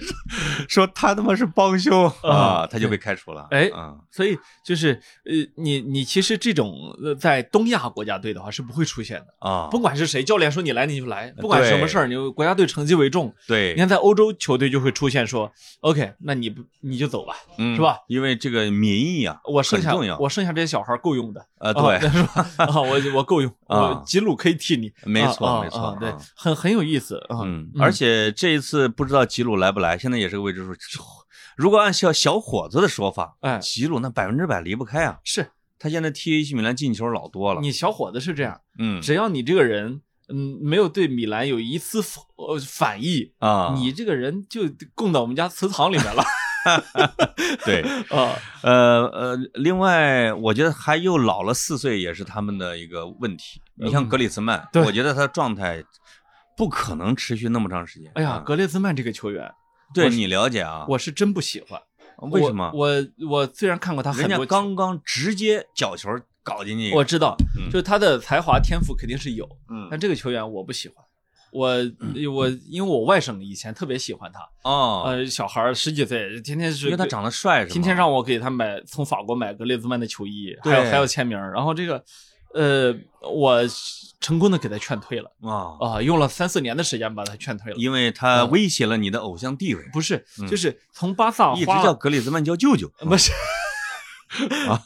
[0.68, 2.30] 说他他妈是帮凶啊
[2.62, 3.46] 啊，他就被开除了。
[3.50, 13.32] 哎嗯所以就是呃，你你其实这种呃在东亚国家队的话是不会出现的，啊，不管是谁，教练说你来你就来，不管什么事儿，你国家队成绩为重。
[13.46, 17.96] 对你，看在欧洲球队就会出现说，OK，那你不你就走吧，嗯是吧？
[18.08, 19.94] 因为这个民意啊，我剩下。
[20.18, 22.46] 我剩下这些小孩儿够用的啊，对， 是吧？
[22.56, 27.40] 啊，我我够用，啊我吉鲁可以替你，没错没错啊对啊，很很有意思啊。
[27.44, 31.02] 嗯，而且这一次不知道吉鲁来不来，现在也是个未知数。
[31.56, 35.18] 如果按小小伙子的说法，哎吉鲁那百分之百离不开啊。
[35.24, 37.60] 是他现在踢 AC 米兰进球老多了。
[37.60, 40.02] 你小伙子是这样，嗯只要你这个人。
[40.30, 44.60] 嗯，没有对米兰有一丝反呃反意，啊，你这个人就
[44.94, 46.22] 供到我们家祠堂里面了
[47.64, 47.80] 对，
[48.10, 48.36] 啊。
[48.60, 53.62] 呃呃，另外我觉得还又老了四岁，也是他们的一个问题。
[53.76, 55.82] 你像格里兹曼，对我觉得他的状态
[56.58, 58.10] 不可能持续那么长时间。
[58.16, 59.50] 哎呀，啊格列兹曼这个球员，
[59.94, 60.84] 对你了解啊？
[60.88, 61.80] 我是真不喜欢。
[62.32, 62.70] 为什么？
[62.74, 66.10] 我我我虽然看过他很人家多，刚刚直接角球
[66.42, 70.96] 搞进去，我知道，嗯就他的才华天赋肯定是有，嗯但这个球员我不喜欢。
[71.50, 71.68] 我
[72.34, 77.72] 我因为我外甥以前特别喜欢他，哦，呃，小孩儿十几岁，天天是因为他长得帅是吗？
[77.72, 82.04] 天天让我给他买从法国买格列兹曼的球衣，还有还有签名，然后这个
[82.54, 83.60] 呃，我
[84.20, 87.78] 成功的给他劝退了啊，啊，用了三四年的时间把他劝退了。
[87.78, 93.32] 因为他威胁了你的偶像地位，不是嗯，就是从巴萨一直叫格里兹曼叫舅舅不是
[94.68, 94.82] 啊，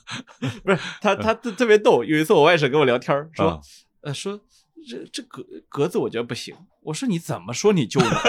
[0.65, 2.05] 不是他他特特别逗。
[2.05, 3.61] 有一次我外甥跟我聊天说啊，
[4.03, 4.41] 呃说
[4.89, 6.55] 这这格格子我觉得不行。
[6.83, 8.11] 我说你怎么说你舅呢？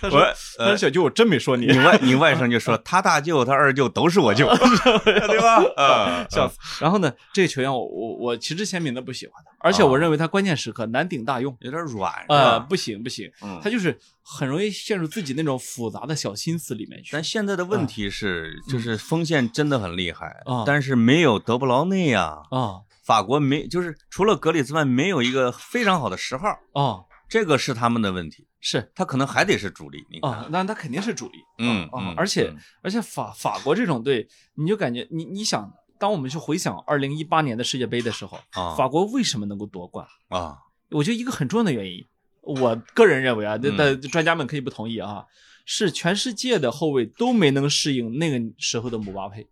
[0.00, 1.78] 他说我他说小舅我真没说你你。
[1.78, 4.48] 外你外甥就说 他大舅他二舅都是我舅，
[5.04, 5.62] 对吧？
[5.76, 6.58] 啊，笑死！
[6.80, 11.56] 然后呢，这个球员我我我旗帜鲜明的不喜欢他，而且我认为他关键时刻难顶大用。
[11.60, 12.66] 有点软，是呃，吧？
[12.68, 17.10] 不行不行，嗯他就是很容易陷入自己那种复杂的小心思里面去。
[17.12, 28.46] 但现在的问题是，就是锋线真的很厉害啊，但是没有德布劳内呀，啊法国没，就是除了格里兹曼，没有一个非常好的十号，啊，这个是他们的问题。
[28.66, 31.38] 是他可能还得是主力，你啊，看，那他肯定是主力。
[31.58, 40.06] 嗯啊嗯而且嗯而且法法国这种队，你就感觉你你想，当我们去回想二零一八年的世界杯的时候，啊法国为什么能够夺冠？
[40.28, 40.56] 啊，
[40.88, 42.02] 我觉得一个很重要的原因，
[42.40, 45.26] 我个人认为啊，嗯那那专家们可以不同意啊，
[45.66, 49.46] 是全世界的后卫都没能适应那个时候的姆巴佩，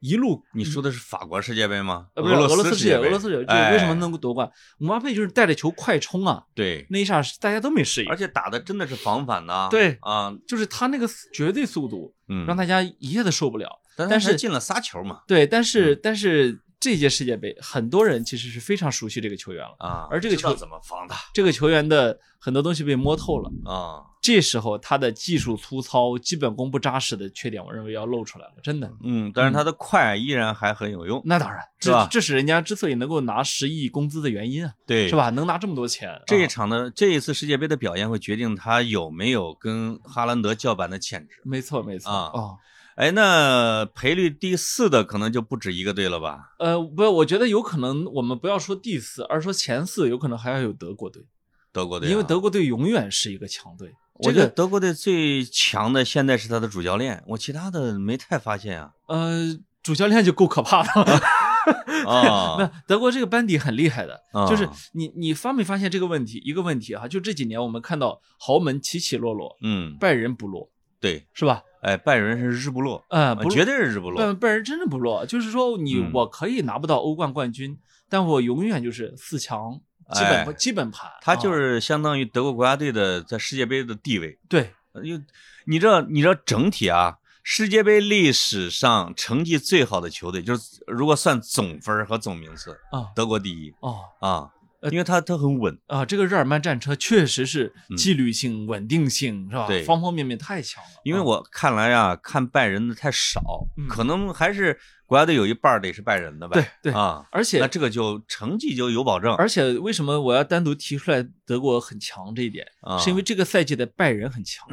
[0.00, 2.06] 一路你说的是法国世界杯吗？
[2.14, 4.50] 呃不是俄罗斯世界，杯，俄罗斯世界，就哎为什么能够夺冠？
[4.78, 13.68] 姆巴佩就是带着球快冲啊，对，那一下大家都没适应而，且打的真的是防反呐，对啊，就是他那个绝对速度嗯，让大家一下子受不了。
[13.96, 19.74] 但但是进了仨球嘛，对，但是、嗯但是这届世界杯，很多人其实是非常熟悉这个球员了。
[19.78, 28.92] 啊，而这个球怎么防的这个球员的很多东西被摸透了，啊，这时候他的技术粗糙、基本功不扎实的缺点，我认为要露出来了，真的。
[29.04, 35.14] 嗯，但是他的快依然还很有用，那当然，这这是人家之所以能够拿十亿工资的原因啊，对，是？
[35.14, 35.30] 吧？
[35.30, 41.40] 能拿这么多钱，这一啊场的这一次世界杯的表现会决定他有没有跟哈兰德叫板的潜质。
[41.44, 42.58] 没错没错啊哦
[42.96, 46.54] 哎，那赔率第四的可能就不止一个队了吧？
[46.58, 51.22] 呃，不，我觉得有可能我们不要说第四，而说前四，有可能还要有德国队，
[51.70, 53.94] 德国队啊，因为德国队永远是一个强队。
[54.18, 58.92] 我觉得这个德国队最强的现在是他的主教练，我其他的没太发现啊。
[59.08, 61.20] 呃，主教练就够可怕的了。
[62.06, 66.40] 啊那德国这个班底很厉害的，啊就是你你发没发现这个问题？
[66.44, 71.62] 一个问题哈，就这几年我们看到豪门起起落落，嗯，拜仁不落，对，是吧？
[71.82, 74.18] 哎，拜仁是日不落，呃，绝对是日不落。
[74.20, 77.76] 拜拜仁真的不落，就是说你嗯我可以拿不到欧冠冠军，
[78.08, 79.80] 但我永远就是四强
[80.12, 81.10] 基哎本基本盘。
[81.20, 84.38] 他就啊是相当于德国国家队的在世界杯的地位。
[84.48, 85.22] 对因为
[85.66, 94.50] 你知道，你知道整体啊，世界杯历史上成绩最好的球队，就是如果算总分和总名次，啊德国第一哦啊，
[94.80, 95.78] 呃因为他他很稳。
[95.86, 99.66] 啊，这个日耳曼战车确实是嗯纪律性、稳定性是吧？
[99.66, 100.88] 对方方面面太强了。
[100.88, 106.60] 啊因为我看来啊，看拜仁的太少，嗯可能还是国家队有一半儿得是拜仁的呗。
[106.82, 109.34] 对对啊，而且那这个就成绩就有保证。
[109.36, 112.66] 而且为什么我要单独提出来德国很强这一点？
[112.82, 114.66] 啊是因为这个赛季的拜仁很强。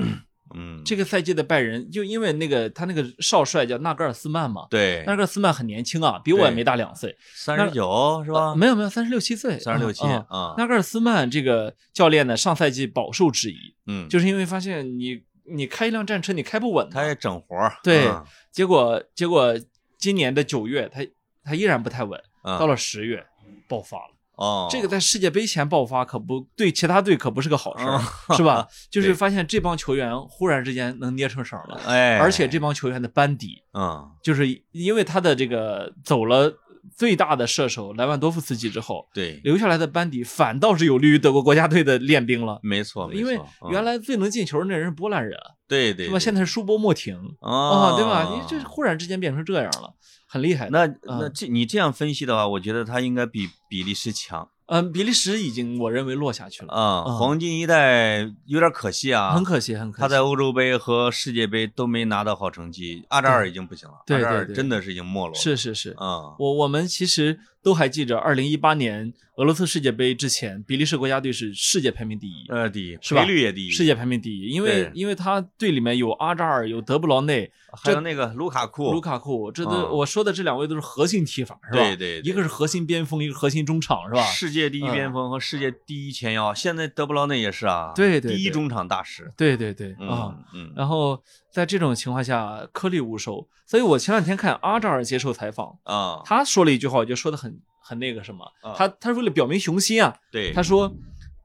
[0.55, 8.53] 嗯，这个赛季的拜仁，就因为那个他那个少帅叫纳格尔斯曼嘛，对纳格尔斯曼很年轻啊，比我也没大两岁，三十九是吧？
[8.53, 10.23] 没有没有，三十六七岁，三十六七啊。
[10.29, 13.57] 啊，纳格尔斯曼这个教练呢，上赛季饱受质疑，
[13.87, 15.23] 嗯，就是因为发现你
[15.55, 19.55] 你开一辆战车你开不稳，他也整活儿对啊结果结果
[20.03, 20.99] 今年的九月他
[21.45, 23.25] 他依然不太稳，啊到了十月
[23.69, 28.01] 爆发了，哦，这个在世界杯前爆发，可不对其他队可不是个好事儿，
[28.35, 28.67] 是吧？
[28.91, 36.53] 就是发现这帮球员忽然之间能捏成绳了，哎，而且这帮球员的班底，嗯，就是因为他的这个走了。
[36.95, 42.59] 最大的射手莱万多夫斯基之后，对留下来的班底反倒是有利于德国国家队的练兵了。
[42.63, 43.39] 没错，因为
[43.69, 45.37] 原来最能进球的那人是波兰人，
[45.67, 46.19] 对对，是吧？
[46.19, 48.29] 现在是舒波莫廷啊，对吧？
[48.33, 49.93] 你这忽然之间变成这样了，
[50.27, 50.69] 很厉害。
[50.69, 54.47] 那那这你这样分析的话，我觉得他应该比比利时强。
[54.67, 56.73] 嗯，比利时已经我认为落下去了。
[56.73, 60.01] 啊，黄金一代有点可惜啊，很可惜，很可惜。
[60.01, 65.35] 他在欧洲杯和世界杯都没拿到好成绩，阿扎尔已经不行了，对对对，真的是已经没落了。
[65.35, 73.23] 是是是，啊，我我们其实都还记着，二零一八年俄罗斯世界杯之前，比利时国家队是世界排名第一，呃，第一，是吧？
[73.23, 77.51] 率也第一，世界排名第一，因为因为他队里面有阿扎尔，有德布劳内。
[77.75, 81.83] 还有那个卢卡库，卢卡库，这都我说的这两位都是核心踢法，是吧？
[81.83, 84.21] 对对，一个是核心边锋，一个核心中场，是吧？
[84.25, 90.71] 世界第一边锋和世界第一前腰，现在德布劳内也是啊，对对，第一中场大师，对对对啊，嗯。
[90.75, 91.19] 然后
[91.53, 98.45] 在这种情况下，颗粒无收，所以我前两天看阿扎尔接受采访啊，他说了一句话，我觉得说的很很那个什么，
[98.75, 100.91] 他他为了表明雄心啊，对，他说。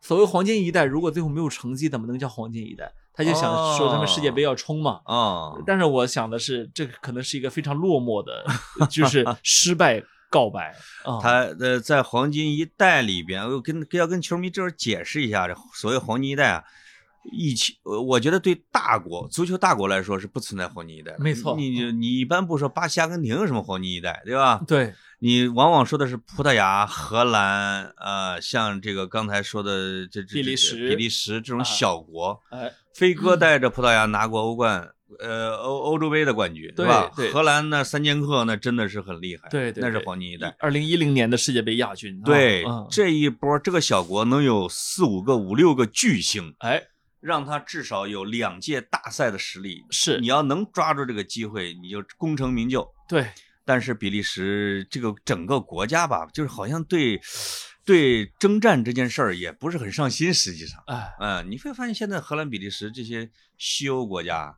[0.00, 2.90] 所谓黄金一代，如果最后没有成绩，怎么能叫黄金一代？
[3.12, 5.00] 他就想说他们世界杯要冲嘛。
[5.04, 5.52] 啊！
[5.66, 8.46] 但是我想的是，这可能是一个非常落寞的，
[8.88, 10.00] 就是失败
[10.30, 10.72] 告白。
[11.20, 16.64] 他呃，在黄金一代里边，我跟要跟球迷这儿解释一下，这所谓黄金一代啊，
[17.32, 21.14] 一起，我觉得对大国足球大国来说是不存在黄金一代。
[21.18, 24.62] 没错，你你一般不说巴西、阿根廷有什么黄金一代，对吧？
[24.66, 24.94] 对。
[25.20, 34.88] 你往往说的是葡萄牙、荷兰，呃，像这个刚才说的这这比利时、比利时这种小国，哎，飞哥带着葡萄牙拿过欧冠，
[35.18, 37.10] 呃，欧欧洲杯的冠军，对吧？
[37.16, 37.32] 对。
[37.32, 40.54] 荷兰那三剑客那真的是很厉害，对对，那是黄金一代。
[40.60, 46.80] 二零一零年的世界杯亚军，对，这一波这个小国能有四五个、五六个巨星，哎，
[47.20, 49.84] 让他至少有两届大赛的实力。
[49.90, 52.88] 是，你要能抓住这个机会，你就功成名就。
[53.08, 53.26] 对。
[53.64, 57.20] 但是比利时这个整个国家吧，就是好像对，
[57.84, 60.32] 对征战这件事儿也不是很上心。
[60.32, 64.56] 实际上，哎，嗯，你会发现现在荷兰、比利时这些西欧国家，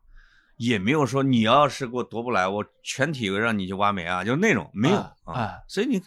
[0.59, 5.59] 也没有说你要是给我夺不来，我全体让你去挖煤啊，就是那种没有啊。
[5.67, 6.01] 所以你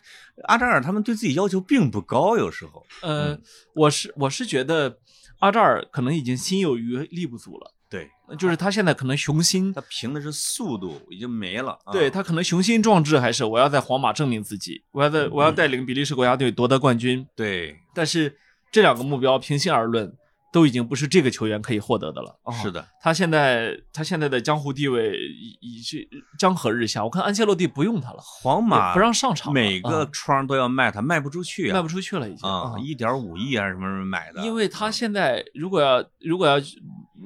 [0.45, 2.86] 阿扎尔他们对自己要求并不高，有时候。
[3.01, 3.38] 呃，
[3.76, 4.97] 我是我是觉得
[5.44, 7.74] 阿扎尔可能已经心有余力不足了。
[7.89, 11.78] 对，就是他现在可能雄心，他凭的是速度，已经没了。
[11.91, 17.28] 对他可能雄心壮志，还是我要在皇马证明自己，我要在我要带领比利时国家队夺得冠军。
[17.36, 18.38] 对，但是
[18.72, 20.16] 这两个目标，平心而论。
[20.54, 22.39] 都已经不是这个球员可以获得的了。
[22.62, 27.04] 是的，他现在他现在的江湖地位已已是江河日下。
[27.04, 34.41] 我看安切洛蒂不用他了，皇马不让上场，每个窗都要卖他，卖不出去，卖不出去了已经啊，一点五亿还是什么什么买的。
[34.45, 36.56] 因为他现在如果要如果要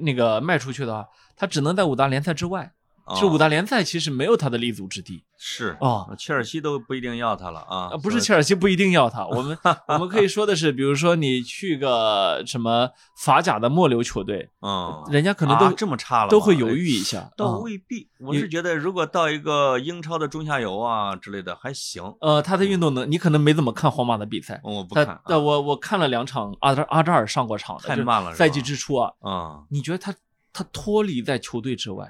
[0.01, 1.05] 那个卖出去的话，
[1.35, 2.71] 他只能在五大联赛之外。
[3.15, 7.89] 就五大联赛其实没有他的立足之地，是啊，切尔西都不一定要他了啊。
[8.03, 17.31] 不是切尔西不一定要他，我们 我们可以说的是，比如说你去个什么法甲的末流球队，嗯，人家可能都这么差了，都会犹豫一下。
[17.37, 22.03] 倒未必，我是觉得如果到一个英超的中下游啊之类的还行。
[22.19, 25.21] 呃，他的运动能，你可能没怎么看皇马的比赛，我不看。
[25.25, 28.33] 但我我看了两场阿扎阿扎尔上过场，太慢了。
[28.33, 30.13] 赛季之初啊，嗯，你觉得他
[30.51, 32.05] 他脱离在球队之外？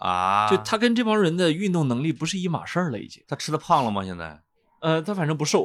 [0.00, 3.22] 啊，就他跟这帮人的运动能力不是一码事儿了，已经。
[3.28, 4.04] 他吃的胖了吗？
[4.04, 4.40] 现在？
[4.80, 5.62] 呃，他反正不瘦，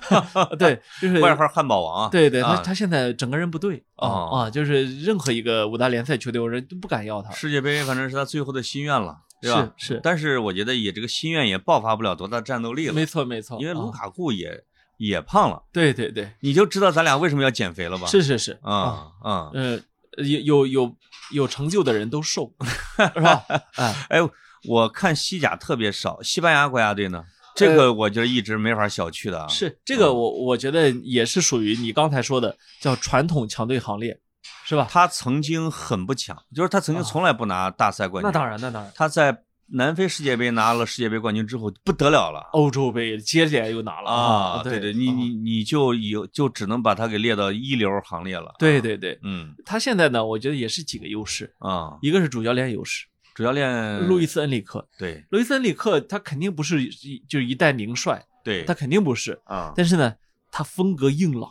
[0.58, 2.08] 对，就是外号汉堡王。
[2.10, 7.30] 对对，他他现在整个人不对啊啊，就是任何一个五大联赛球队，我人都不敢要他。
[7.32, 9.70] 世界杯反正是他最后的心愿了，对吧？
[9.76, 12.94] 是是，但是我觉得也这个心愿也爆发不了多大战斗力了。
[12.94, 14.64] 没错没错，因为卢卡库也
[14.96, 15.62] 也胖了。
[15.70, 18.06] 对对对，你就知道咱俩为什么要减肥了吧？
[18.06, 19.78] 是是是，啊啊，呃，
[20.16, 20.96] 有有有
[21.32, 22.52] 有成就的人都瘦，
[23.14, 23.44] 是吧？
[23.76, 24.20] 哎哎。
[24.68, 27.22] 我看西甲特别少，西班牙国家队呢？
[27.54, 29.46] 这个我觉得一直没法小觑的啊。
[29.46, 34.18] 是这个，我我觉得也是属于你刚才说的叫传统强队行列，
[34.64, 34.88] 是吧？
[34.90, 38.28] 他曾经很不强，就是他曾经从来不拿大赛冠军。
[38.28, 38.90] 那当然，那当然。
[38.96, 44.62] 他在南非世界杯拿了世界杯冠军之后不得了了，欧洲杯接连又拿了啊！
[44.62, 48.54] 对对，你你你就有就只能把他给列到一流行列了。
[48.58, 53.06] 对对对，嗯，他现在呢，我觉得也是几个优势啊，一个是主教练优势。
[53.34, 59.74] 主教练路易斯恩里克，对，路易斯恩里克他肯定不是一就一代名帅，对他肯定不是啊。
[59.76, 60.14] 但是呢，
[60.50, 61.50] 他风格硬朗，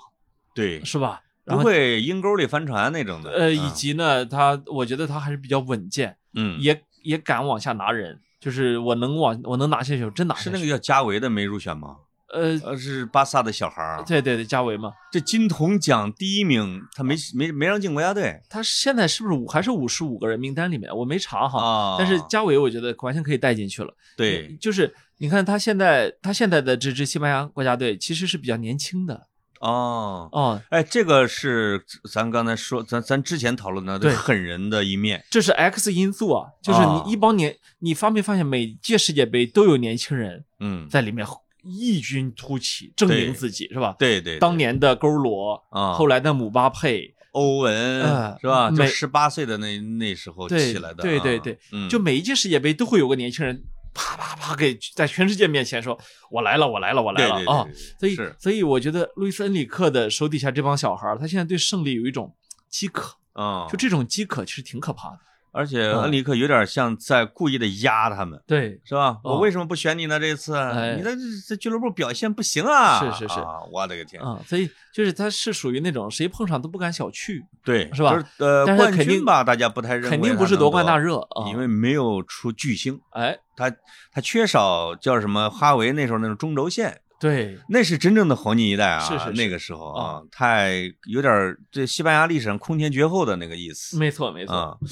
[0.55, 1.22] 对，是吧？
[1.45, 3.30] 不会阴沟里翻船那种的。
[3.30, 10.36] 呃，以及呢，他我觉得他还是比较稳健，嗯，也也敢往下拿人，就是我能往我能拿下去，真拿。
[10.36, 11.97] 是那个叫加维的没入选吗？
[12.34, 14.03] 呃，是巴萨的小孩儿。
[14.03, 14.91] 对对对，加维嘛。
[15.12, 18.41] 这金童奖第一名，他没没没让进国家队。
[18.49, 20.93] 他现在是不是五还是五十五个人名单里面？
[20.93, 21.95] 我没查哈。
[21.97, 23.93] 但是加维，我觉得完全可以带进去了。
[24.18, 29.28] 对，就是你看他现在他现在的这支西班牙国家队其实是比较年轻的。
[29.66, 41.26] 哦哦，哎，这个是咱刚才说，咱咱之前讨论的对狠人的一面，这是 X 因素啊，就是你一帮年，你发没发现每届世界杯都有年轻人嗯在里面
[41.63, 43.95] 异军突起，证明自己是吧？
[43.97, 48.01] 对对，当年的勾罗啊，后来的姆巴佩、欧文
[48.39, 48.70] 是吧？
[48.70, 51.57] 就十八岁的那那时候起来的，对对对，
[51.89, 53.63] 就每一届世界杯都会有个年轻人。
[53.96, 55.98] 啪啪啪，给在全世界面前说
[56.30, 57.66] ：“我来了，我来了，我来了啊！”
[58.00, 62.36] 所以，所以我觉得路易斯恩里克的手底下这帮小孩他现在对胜利有一种
[62.70, 65.20] 饥渴啊，就这种饥渴其实挺可怕的。
[65.56, 69.18] 而且恩里克有点像在故意的压他们，对，是吧？
[69.24, 70.20] 我为什么不选你呢？
[70.20, 70.51] 这次
[70.97, 71.16] 你在
[71.47, 72.99] 在俱乐部表现不行啊！
[72.99, 73.39] 是是是，
[73.72, 74.38] 我的个天啊！
[74.45, 78.22] 所以就是他是属于那种谁碰上都不敢小觑，对，是吧？
[78.39, 83.72] 呃，但是肯定吧，大家不太认为，肯定不是夺冠大热，因为没有出巨星，哎，他
[84.12, 85.49] 他缺少叫什么？
[85.49, 86.99] 哈维那时候那种中轴线。
[87.26, 88.99] 对，那是真正的黄金一代啊！
[88.99, 93.97] 是是那个时候啊，太有点这西班牙历史上空前绝后的那个意思。
[93.97, 94.88] 没错没错，嗯，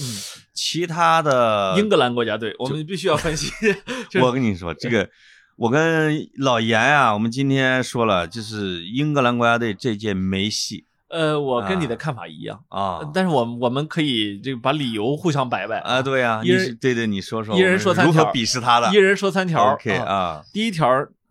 [0.51, 3.51] 其他的英格兰国家队，我们必须要分析。
[4.19, 5.07] 我跟你说，这个
[5.57, 10.87] 我跟老严啊，我们今天说了，就是英格兰国家队这届没戏。
[11.09, 16.01] 呃，我跟你的看法一样啊，但是我我们可以这个把理由互相摆摆啊。
[16.01, 18.91] 对呀，一人对对，你说说，一人说三条，如何鄙视他的？
[18.91, 19.73] 一人说三条。
[19.73, 20.87] OK 啊，第一条。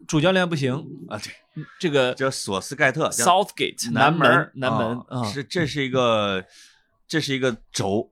[0.06, 0.74] 主教练不行
[1.08, 1.32] 啊，对，
[1.78, 6.44] 这个 叫索斯盖特，Southgate 南门南门啊，是这是一个
[7.06, 8.10] 这是一个轴，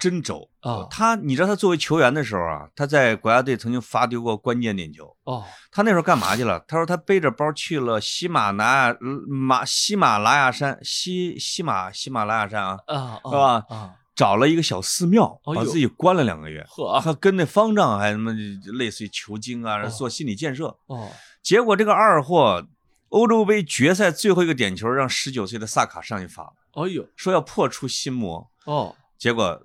[0.00, 0.86] 真轴啊。
[0.90, 5.44] 他你知道他作为球员的时候啊，他在国家队曾经发丢过关键点球哦。
[5.70, 6.62] 他那时候干嘛去了？
[6.66, 8.96] 他说他背着包去了喜马拉雅
[9.28, 13.64] 马喜马拉雅山西喜马喜马拉雅山啊啊，是吧？
[13.68, 13.94] 啊。
[14.12, 18.30] 找了一个小寺庙，把自己关了两个月，呵，他跟那方丈还什么
[18.74, 20.66] 类似于求经啊，做心理建设。
[20.88, 21.08] 哦，
[21.42, 22.66] 结果这个二货，
[23.08, 26.52] 欧洲杯决赛最后一个点球让十九岁的萨卡上去发了。
[26.72, 28.50] 哎呦，说要破除心魔。
[28.64, 29.60] 哦，结果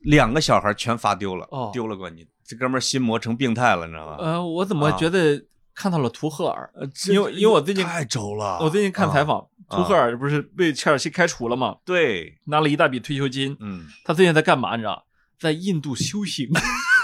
[0.00, 2.26] 两个小孩全罚丢了，哦，丢了冠军。
[2.44, 4.16] 这哥们心魔成病态了，你知道吗？
[4.18, 5.44] 呃，我怎么觉得
[5.74, 6.70] 看到了图赫尔？
[7.10, 9.46] 因为因为我最近太轴了，我最近看采访。
[9.68, 11.76] 图赫尔不是被切尔西开除了吗？
[11.84, 13.54] 对，拿了一大笔退休金。
[13.60, 14.76] 嗯，他最近在干嘛？
[14.76, 15.04] 你知道，
[15.38, 16.48] 在印度修行。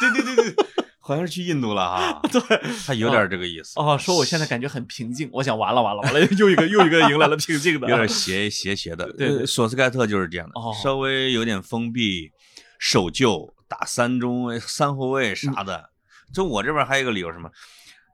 [0.00, 0.66] 对对对对，
[1.06, 2.20] 好像是去印度了哈。
[2.32, 2.40] 对，
[2.86, 3.78] 他有点这个意思。
[3.78, 5.28] 哦，说我现在感觉很平静。
[5.30, 7.86] 我想完了完了完了， 又一个又一个迎来了平静的。
[7.88, 9.12] 有点邪邪邪的。
[9.12, 12.32] 对，索斯盖特就是这样的，稍微有点封闭，
[12.78, 15.90] 守旧，打三中三后卫啥的。
[16.32, 17.50] 就我这边还有一个理由，什么？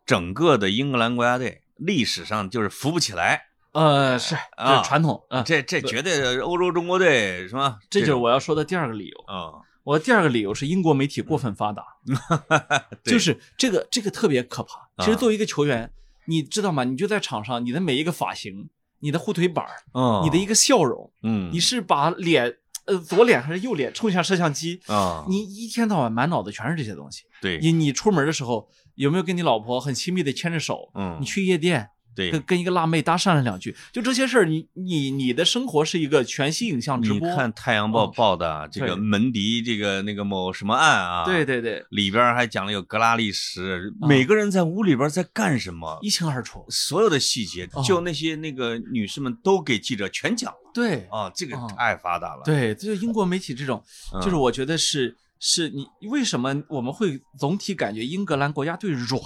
[0.04, 3.46] 整个的英格兰国家队历史上就是扶不起来。
[3.72, 7.78] 呃，是啊，传统啊，这这绝对欧洲中国队是吧？
[7.88, 9.62] 这就是我要说的第二个理由啊。
[9.90, 11.84] 我第二个理由是英国媒体过分发达，
[13.02, 14.88] 就是这个这个特别可怕。
[15.04, 15.90] 其实作为一个球员，
[16.26, 16.84] 你知道吗？
[16.84, 18.68] 你就在场上，你的每一个发型，
[19.00, 25.24] 你的护腿板嗯，你的一个笑容，嗯，你是把脸呃左脸还是右脸冲向摄像机啊？
[25.28, 27.24] 你一天到晚满脑子全是这些东西。
[27.42, 30.92] 对，你你出门的时候有没有跟你老婆很亲密的牵着手？
[30.94, 31.90] 嗯，你去夜店。
[32.20, 37.28] 对，跟跟一个辣妹搭讪了两句，就这些事儿，你你你的生活是一个全息影像直播。
[37.28, 41.24] 你看《太阳报》报的这个门迪这个那个某什么案啊？
[41.24, 43.60] 对对对，里边还讲了有格拉利什，
[44.00, 50.58] 每个人在屋里边在干什么一清二楚，所有的细节，就那些那个女士们都给记者全讲了。
[50.72, 52.42] 对啊，这个太发达了。
[52.44, 53.82] 对，就英国媒体这种，
[54.22, 59.20] 就是我觉得是是你为什么我们会总体感觉英格兰国家队软？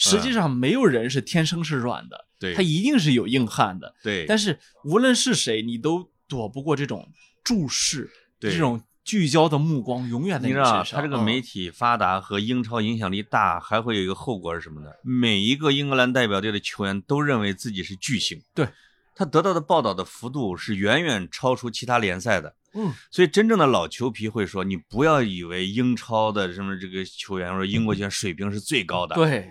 [0.00, 4.24] 实际上没有人是天生是软的，对，他一定是有硬汉的，对。
[4.26, 7.06] 但是无论是谁，你都躲不过这种
[7.44, 10.84] 注视，这种聚焦的目光，永远在你身上。
[10.84, 14.90] 他这个媒体发达和英超影响力大，还会有一个后果是什么呢？
[15.02, 18.66] 每一个英格兰代表队的球员都认为自己是巨星，对
[19.14, 22.54] 他得到的报道的幅度是远远超出其他联赛的。
[22.72, 29.50] 嗯，所以真正的老球皮会说，你不要以为英超的什么这个球员或者英国球员水平是最高的，对。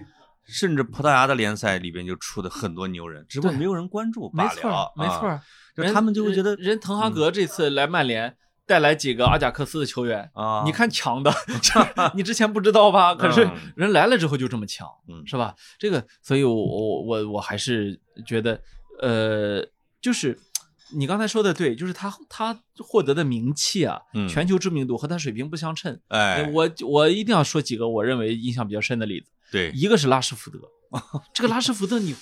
[0.52, 4.50] 甚至葡萄牙的联赛里边就出的很多牛人，只不过没有人关注罢了。
[4.50, 5.42] 没错，没错，
[5.76, 8.36] 就他们就会觉得人滕哈格这次来曼联
[8.66, 11.32] 带来几个阿贾克斯的球员啊，你看强的
[12.14, 13.16] 你之前不知道吧？
[13.16, 15.56] 可是人来了之后就这么强，嗯是吧？
[15.80, 18.60] 这个，所以我我我我还是觉得，
[19.02, 19.66] 呃，
[20.02, 20.38] 就是
[20.94, 26.00] 你刚才说的对，就是他他获得的名气啊，全球知名度和他水平不相称。
[26.08, 29.28] 哎，我我一定要说几个我认为印象比较深的例子。
[29.52, 30.60] 对，一个是拉什福德，
[31.34, 32.16] 这个拉什福德，你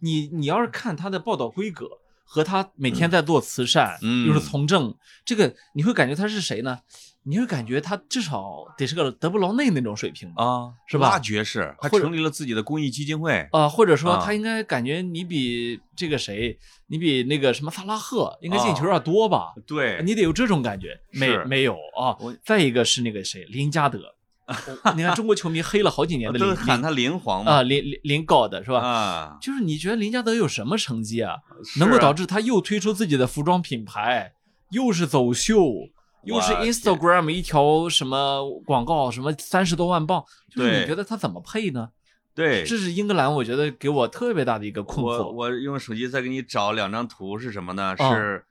[0.00, 1.88] 你你要是看他的报道规格
[2.24, 3.96] 和他每天在做慈善，
[4.26, 4.92] 又是从政，
[5.24, 6.80] 这个你会感觉他是谁呢？
[7.26, 11.08] 你会感觉他至少得是个德布劳内那种水平啊，是吧？
[11.08, 19.54] 大爵士，他成立了自己的公益基金会啊，或者说他应该感觉你比这个谁，你比那个什么萨拉赫应该进球要多吧？
[19.66, 21.00] 对，你得有这种感觉。
[21.12, 22.14] 没没有啊？
[22.44, 24.00] 再一个是那个谁，林加德，
[24.94, 28.80] 你看中国球迷黑了好几年的林，喊他林皇嘛啊，林林林高的是吧？
[28.80, 31.36] 啊，就是你觉得林加德有什么成绩啊？
[31.78, 34.32] 能够导致他又推出自己的服装品牌，
[34.70, 35.88] 又是走秀？
[36.24, 41.90] 又是 Instagram 一条什么广告，什么三十多万镑，就是你觉得他怎么配呢？
[42.34, 45.22] 对，这是英格兰，我觉得给我特别大的一个困惑。
[45.22, 47.94] 我我用手机再给你找两张图，是什么呢？
[47.96, 48.44] 是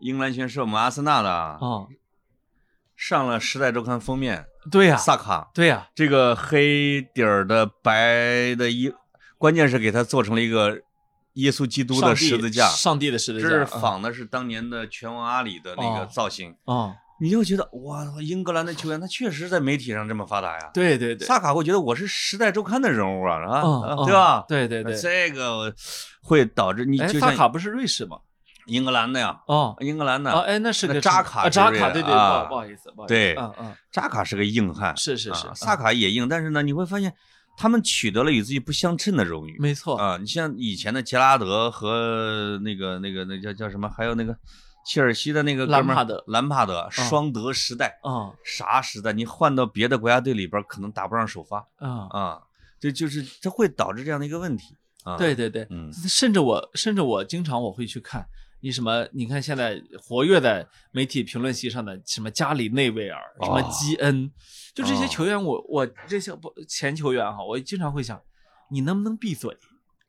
[0.00, 1.58] 英格兰选手我们阿森纳的啊，
[2.96, 4.46] 上了《时代周刊》封面。
[4.70, 5.50] 对呀，萨卡。
[5.54, 8.92] 对呀，这个黑底儿的白的衣，
[9.38, 10.80] 关键是给他做成了一个。
[11.34, 16.94] 耶稣基督的十字架，上帝的十字架，这是仿的是当年的拳王阿里的那个造型啊！
[17.20, 20.70] 你就觉得哇，英格兰的球员他确实在媒体上这么发达呀？
[20.72, 24.04] 对对对，萨卡会觉得我是《时代周刊》的人物啊，是吧？
[24.04, 24.44] 对吧？
[24.46, 25.74] 对对对，这个
[26.22, 26.98] 会导致你。
[27.18, 28.18] 萨卡不是瑞士吗？
[28.66, 30.32] 英格兰的呀，哦，英格兰的。
[30.32, 33.14] 哦，哎，那是个扎卡，扎卡，对对，不好不好意思，不好意思。
[33.14, 37.14] 对，嗯嗯，扎卡是个硬汉，是是是，萨卡也硬，但是呢，你会发现。
[37.56, 39.96] 他们取得了与自己不相称的荣誉，没错。
[39.96, 44.36] 啊，你像以前的杰拉德和那个那个那叫叫什么，还有那个
[44.84, 47.96] 切尔西的那个兰帕德，兰帕德双德时代。
[48.02, 49.12] 啊，啥时代？
[49.12, 51.58] 你换到别的国家队里边，可能打不上首发。
[51.76, 52.42] 啊啊，
[52.80, 54.76] 这就是这会导致这样的一个问题。
[55.04, 55.16] 啊。
[55.16, 58.26] 对对对，嗯，甚至我甚至我经常我会去看
[58.64, 64.32] 你什么，你看现在活跃在媒体评论席上的什么加里内维尔，什么基恩。
[64.74, 68.18] 就这些球员，我我这些不前球员哈，我经常会想，
[68.70, 69.54] 你能不能闭嘴？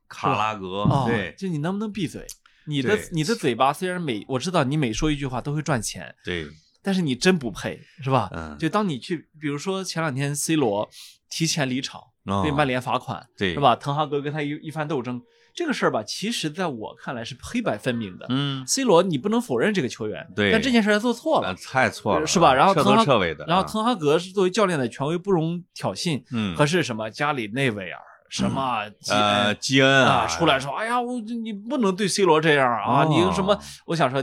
[0.08, 2.26] 卡拉格，对，就你能不能闭嘴？
[2.68, 6.48] 你的你的嘴巴虽然每我知道你每说一句话都会赚钱，对，
[6.82, 8.30] 但是你真不配，是吧？
[8.34, 10.90] 嗯，就当你去，比如说前两天 C 罗
[11.30, 12.02] 提前离场，
[12.42, 13.76] 被曼联罚款，对，是吧？
[13.76, 15.22] 滕哈格跟他一一番斗争。
[15.56, 18.26] 这个事儿吧，其实在我看来是黑白分明的。
[18.30, 22.54] 嗯，C 罗你不能否认这个球员，对，但这件事他做错了，太错了，是吧？
[22.54, 23.46] 然后彻头彻尾的。
[23.48, 26.22] 然后滕哈格是作为教练的权威不容挑衅。
[26.32, 28.00] 嗯，可是什么加里内维尔，
[28.30, 33.58] 什么呃基恩啊，出来说，哎呀，我你不能对 C 罗这样啊，你什么？
[33.86, 34.22] 我想说。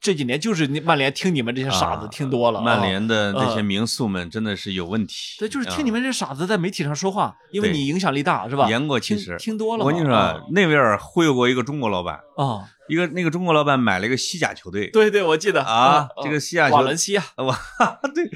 [0.00, 5.36] 这几年就是曼联听你们这些傻子听多了，曼联的那些名宿们真的是有问题。
[5.38, 8.66] 对，就是听你们这傻子在媒体上说话，因为你影响力大，是吧？
[8.68, 9.84] 言过其实，听多了。
[9.84, 14.88] 我跟你说，内维尔忽悠过一个中国老板啊，一个那个中国老板买了一个西甲球队。
[14.88, 17.58] 对对，我记得啊，这个西甲瓦伦西亚，哇，
[18.14, 18.30] 对，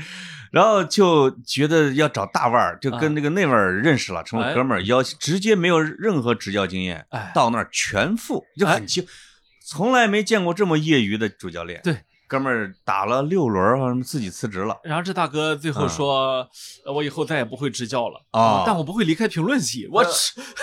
[0.52, 9.02] 然后就觉得要找大腕儿，就跟那个内维尔认识了，成了哥们儿，要直接没有任何执教经验，到那儿全付，就很轻，
[9.66, 11.80] 从来没见过这么业余的主教练。
[11.82, 12.04] 对。
[12.26, 14.78] 哥们儿打了六轮，好像自己辞职了。
[14.82, 16.48] 然后这大哥最后说
[16.92, 20.04] ：“我以后再也不会执教了啊，但我不会离开评论席。”我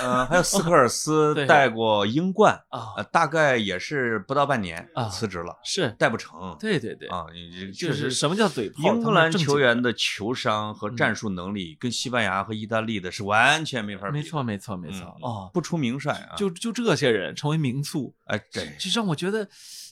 [0.02, 6.56] 呃，还有斯科尔斯 带过英冠啊，大概也是不到半年辞职了，是带不成。
[6.60, 7.26] 对对对啊，
[7.74, 8.84] 确实，什么叫嘴炮？
[8.84, 14.14] 英格兰球员的球商和战术能力跟西班牙和意大利的是完全没法比。
[14.14, 19.48] 没错没错没错啊，不出名帅啊，就就这些人成为名宿，哎，这，就让我觉得。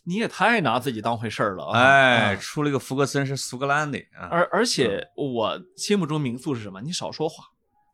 [0.06, 1.80] 你也太拿自己当回事儿了啊！
[1.80, 6.82] 哎，出了个福格森是苏格兰的啊，而而且我心目中民宿是什么？
[6.82, 7.43] 你少说话，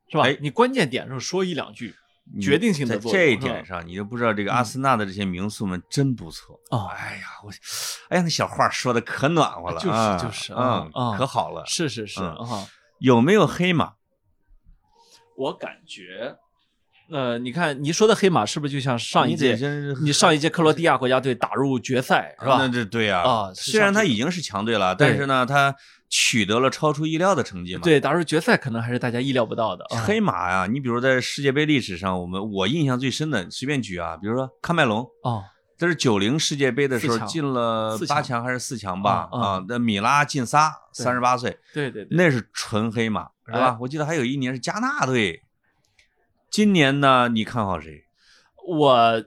[0.10, 0.24] 是吧？
[0.24, 1.94] 哎你关键点上说一两句，
[2.42, 6.88] 决定性的在这一点上，你就不知道这个阿森纳的这些名宿们真不错啊！
[6.96, 7.52] 哎呀，我，
[8.10, 12.38] 哎呀，那小话说的可暖和了，就是就是嗯，可好了，是是是啊！
[13.00, 13.94] 有没有黑马？
[15.36, 16.38] 我感觉。
[17.12, 19.56] 呃，你看你说的黑马是不是就像上一届
[20.02, 22.58] 你上一届克罗地亚国家队打入决赛是吧？
[22.60, 25.76] 那这对呀啊，虽然他已经是强队了，但是呢，他
[26.10, 27.82] 取得了超出意料的成绩嘛。
[27.84, 29.86] 对，打入决赛可能还是大家意料不到的。
[30.06, 35.44] 黑马呀，你比如在世界杯历史上，我们我印象最深的，随便举啊，比如说喀麦隆哦，
[35.78, 39.30] 这是九零世界杯的时候进了八强还是四强吧？
[39.32, 43.78] 啊，那米拉进仨，三十八岁，对对对，那是纯黑马是吧？
[43.80, 45.40] 我记得还有一年是加纳队。
[46.56, 47.28] 今年呢？
[47.28, 48.06] 你看好谁？
[48.66, 49.26] 我，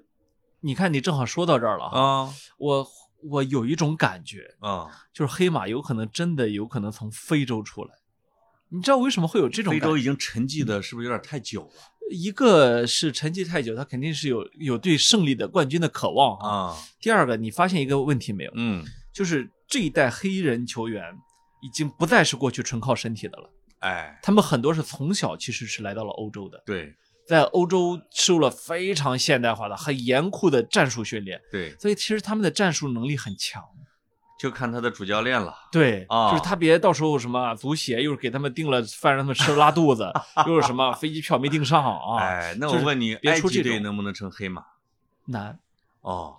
[0.60, 2.32] 你看你正好说到这儿了啊！
[2.56, 2.88] 我
[3.22, 7.90] 我有一种感觉啊，就是黑马有可能真的有可能从非洲出来。
[8.70, 9.70] 你知道为什么会有这种？
[9.70, 11.72] 非洲已经沉寂的是不是有点太久了？
[12.10, 16.74] 一个是沉寂太久，他肯定是有有对胜利的冠军的渴望啊。
[16.98, 18.52] 第二个，你发现一个问题没有？
[18.54, 21.14] 嗯，就是这一代黑人球员
[21.60, 23.50] 已经不再是过去纯靠身体的了。
[23.80, 26.60] 哎，他们很多是从小其实是来到了欧洲的。
[26.64, 26.96] 对，
[27.28, 31.38] 在欧洲受了非常现代化的、很严酷的战术训练。
[31.52, 33.62] 对，所以其实他们的战术能力很强。
[34.40, 40.10] 就看他的主教练了，对，啊，就是他别到时候什么足协又是给他们订了饭让他们吃拉肚子，
[40.46, 42.16] 又是什么飞机票没订上啊？
[42.22, 44.64] 哎，那我问你，埃及队能不能成黑马？
[45.26, 45.58] 难。
[46.02, 46.36] 哦，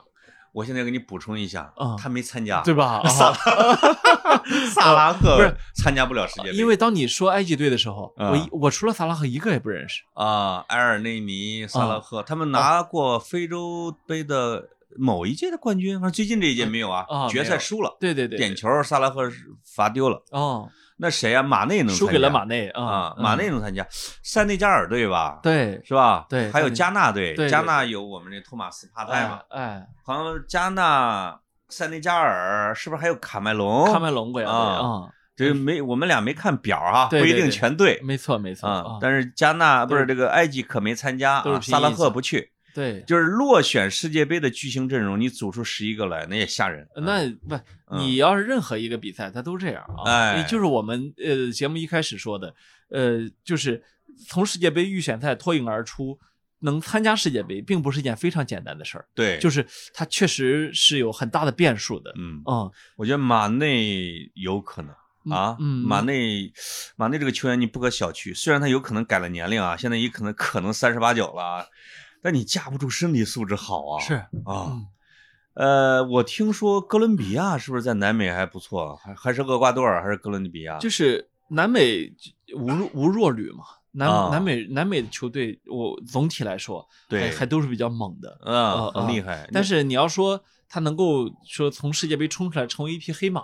[0.53, 3.01] 我现在给你补充一下，他没参加，对吧？
[3.09, 3.33] 萨
[4.73, 10.63] 萨拉赫不是参加不了世界杯，因为当你说埃及队的时候，我我除了萨拉赫一个也不认识啊。
[10.69, 14.69] 埃尔内尼、萨拉赫，他们拿过非洲杯的。
[14.97, 17.95] 某一届的冠军，反正最近这一届没有啊，决赛输了。
[17.99, 19.21] 对对对，点球萨拉赫
[19.63, 20.19] 罚丢了。
[20.31, 20.67] 哦，
[21.01, 21.41] 那谁呀？
[21.41, 23.15] 马内能输给了马内啊？
[23.17, 23.87] 马内能参加？
[24.21, 25.39] 塞内加尔队吧？
[25.41, 26.25] 对，是吧？
[26.29, 29.39] 对，还有加纳队，加纳有我们这托马斯帕泰嘛？
[29.49, 31.39] 哎，好像加纳、
[31.69, 33.91] 塞内加尔是不是还有卡麦隆？
[33.93, 34.49] 卡麦隆过呀？
[34.49, 37.97] 啊，这没我们俩没看表啊，不一定全对。
[38.03, 42.51] 没错没错啊，但是加纳不是这个埃及可没参加啊，萨拉赫不去。
[42.73, 46.87] 对，就是落选世界杯的巨星阵容，你组出十一个来，那也吓人。
[46.95, 47.59] 那不，
[47.97, 50.09] 你要是任何一个比赛，他都这样啊。
[50.09, 52.53] 哎，就是我们呃节目一开始说的，
[52.89, 53.83] 呃，就是
[54.27, 56.19] 从世界杯预选赛脱颖而出，
[56.59, 59.05] 能参加世界杯，并不是一件非常简单的事儿。
[59.15, 62.13] 对，就是他确实是有很大的变数的。
[62.17, 64.93] 嗯嗯，我觉得马内有可能
[65.35, 66.51] 啊，马内，
[66.95, 71.67] 马内这个球员你不可小觑，虽然他有可能改了年龄啊，现在也可能可能三十八九了。
[72.21, 73.99] 但你架不住身体素质好啊！
[73.99, 74.13] 是
[74.45, 74.81] 啊，
[75.53, 78.95] 呃，我听说哥伦比亚是不是在南美还不错？
[78.95, 80.77] 还还是厄瓜多尔还是哥伦比亚？
[80.77, 82.13] 就是南美
[82.55, 83.63] 无无弱旅嘛。
[83.91, 89.49] 南南美南美的球队，我总体来说对还都是比较猛的，嗯，很厉害。
[89.51, 93.41] 但是你要说他能够说从世界杯冲出来成为一匹黑马。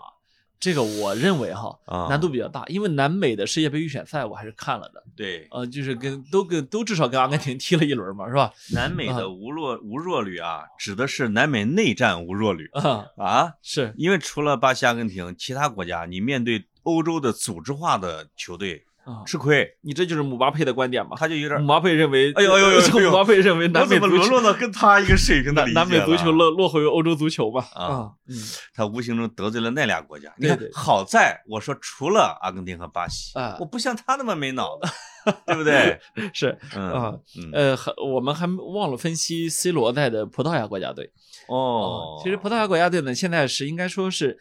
[0.59, 1.77] 这个我认为哈
[2.09, 5.03] 难度比较大，因为南美的世界杯预选赛我还是看了的。
[5.15, 8.51] 对，呃，就是跟都跟都至少跟阿根廷踢了一轮嘛，是吧？
[8.73, 18.85] 南美的无弱无弱旅啊，指的是南美内战无弱旅啊啊，是因为除了巴西、阿根廷，其他国家你面对欧洲的组织化的球队。
[19.25, 21.15] 吃亏，你这就是姆巴佩的观点吧？
[21.19, 27.67] 他就有点姆巴佩认为，哎呦哎呦 哎呦，姆巴佩认为南美怎么沦落到跟他一个水平的南美足球落落后于欧洲足球吧？
[27.75, 28.35] 啊，嗯，
[28.73, 30.33] 他无形中得罪了那俩国家。
[30.37, 34.89] 你看，好在我说除了阿根廷和巴西，我不像他那么没脑子，
[35.45, 35.99] 对不对？
[36.33, 37.13] 是啊，
[37.53, 41.11] 呃，我们还忘了分析 C 罗在的葡萄牙国家队。
[41.47, 44.39] 哦，其实葡萄牙国家队呢，现在是应该说是。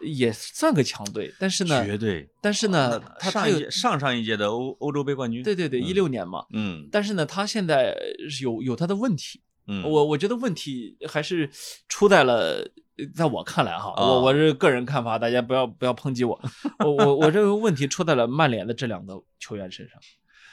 [0.00, 2.28] 也算个强队，但是呢，绝对。
[2.40, 6.44] 但是呢，他上一届、上上一届的欧欧洲杯冠军，对对对，一六年嘛。
[6.52, 6.88] 嗯。
[6.90, 7.96] 但是呢，他现在
[8.40, 9.40] 有有他的问题。
[9.66, 9.82] 嗯。
[9.82, 11.50] 我我觉得问题还是
[11.88, 12.64] 出在了，
[13.14, 16.40] 在我看来哈，我我是个人看法，大家不要不要抨击我。
[16.84, 19.98] 我我我认为问题出在了曼联的这两个球员身上，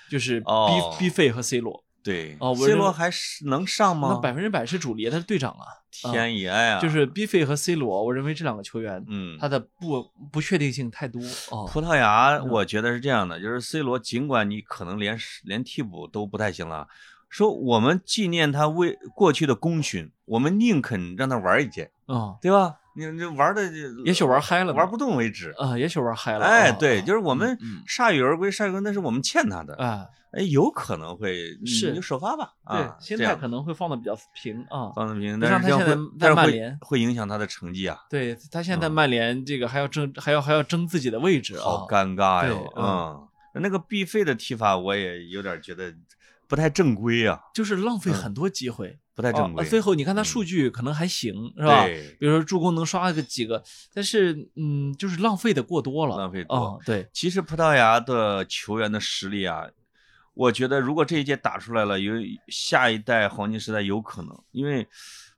[0.10, 1.85] 就是 B B 费和 C 罗。
[2.06, 4.10] 对哦，C 罗还是能上吗？
[4.14, 5.66] 那百分之百是主力，他是队长啊！
[5.90, 6.80] 天爷呀！
[6.80, 11.20] 就是 B 费和 C 罗，我认为这两个球员，嗯，他的不不确定性太多。
[11.50, 16.88] 哦，葡萄牙，我觉得是这样的，就是 C 罗，尽管你可能连连替补都不太行了，
[17.28, 22.76] 说我们纪念他为过去的功勋，我们宁肯让他玩一届，啊，对吧？
[22.96, 23.62] 你这玩的，
[24.06, 26.46] 也许玩嗨了，玩不动为止啊，也许玩嗨了。
[26.46, 30.06] 哎，对，就是我们铩羽而归，铩羽而归，那是我们欠他的啊。
[30.32, 37.98] 哎，有可能会是你就首发吧，对，心态可能会放的比较平啊，放的平，但是他现在在曼联会影响他的成绩啊。
[38.10, 42.70] 对他现在曼联这个还要争，还要还要争自己的位置啊，好尴尬哟。
[42.76, 45.94] 嗯，那个必费的踢法我也有点觉得
[46.50, 49.66] 不太正规啊，就是浪费很多机会，不太正规。
[49.66, 51.86] 最后你看他数据可能还行，是吧？
[52.20, 53.64] 比如说助攻能刷个几个，
[53.94, 56.80] 但是嗯，就是浪费的过多了，浪费多。
[56.86, 59.66] 对，其实葡萄牙的球员的实力啊。
[60.34, 62.12] 我觉得，如果这一届打出来了，有
[62.50, 64.86] 下一代黄金时代有可能，因为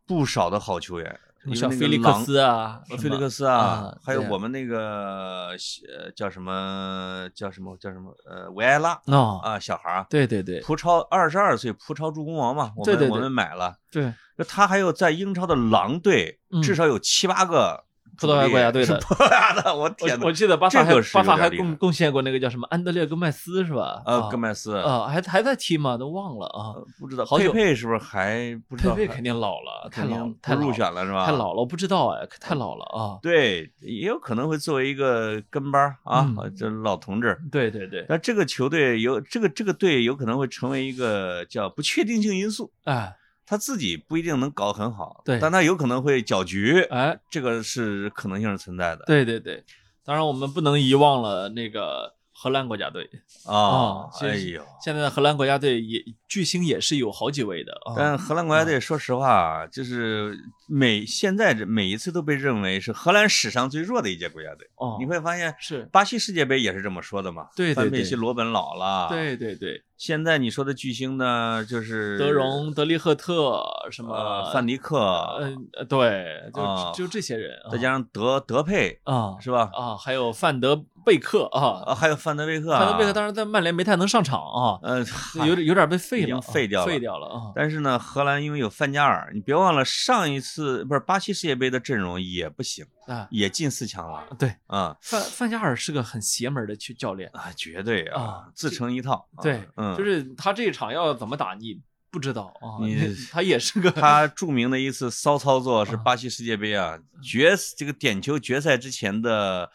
[0.07, 1.19] 不少的好球员，
[1.55, 5.49] 像菲利克斯啊，菲利克斯啊，还有我们那个
[5.87, 8.99] 呃叫什么叫什么叫什么呃维埃拉
[9.43, 14.13] 啊小孩儿，对对对，葡超二十二岁葡超助攻王嘛，我们我们买了，对，
[14.47, 17.85] 他还有在英超的狼队至少有七八个
[18.19, 24.01] 葡萄牙国家队的，葡萄牙的，我天我记得巴萨还巴萨还贡贡献过那个叫什么安德烈戈麦斯是吧？
[24.05, 25.97] 呃，戈麦斯啊，还还在踢吗？
[25.97, 27.23] 都忘了啊，不知道。
[27.25, 28.95] 好佩佩是不是还不知道？
[28.95, 31.25] 佩佩肯定老了，太老，太入选了是吧？
[31.25, 33.19] 太老了，我不知道哎，太老了啊。
[33.21, 37.37] 对，也有可能会作为一个跟班啊，这老同志。
[37.51, 38.05] 对对对。
[38.09, 43.15] 那这个球队有这个这个队有可能会成为一个叫不确定性因素哎。
[43.49, 49.05] 他自己不一定能搞很好，对，但他有可能会搅局，哎，这个是可能性是存在的。
[49.07, 49.63] 对对对，
[50.03, 53.09] 当然我们不能遗忘了那个荷兰国家队
[53.45, 60.37] 啊，哎呦，现在的荷兰国家队也巨星也是有好几位的，但荷兰国家队说实话，就是
[60.67, 64.69] 每现在这每一次都被认为是荷兰史上最弱的一届国家队。
[64.75, 67.47] 哦，你会发现是巴西世界杯也是这么说的嘛？
[67.55, 69.83] 对对对，范佩西、罗本老了，对对对。
[69.97, 74.99] 现在你说的巨星呢，就是德容、德利赫特什么范迪克，
[75.41, 75.57] 嗯，
[75.89, 79.71] 对，就就这些人，再加上德德佩啊，是吧？
[79.73, 85.03] 啊，还有范德贝克啊，啊，还有范德贝克，范德贝克当时在曼联没太能上场啊，呃，
[85.47, 87.51] 有点有点被废了，废掉了，废掉了啊。
[87.55, 94.27] 但是呢，荷兰因为有范加尔，你别忘了上一次不是巴西世界杯的阵容也不行啊，也进四强了。
[94.37, 99.27] 对啊，范范加尔是个很邪门的去教练啊，绝对啊，自成一套。
[99.41, 100.67] 对，嗯，就是他这。
[100.67, 101.79] 这场要怎么打你
[102.11, 102.83] 不知道啊？
[102.85, 109.71] 你 他也是个 他著名的一次骚操作是巴西世界杯啊决这个点球决赛之前的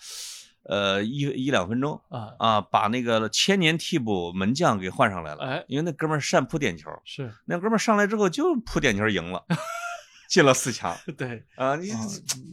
[0.64, 9.42] 呃一一两分钟啊啊把那个千年替补门将给换上来了，哎，因为那哥们儿善扑点球，是那哥们儿上来之后就扑点球赢了，
[10.32, 10.96] 进了四强。
[11.18, 11.92] 对啊，你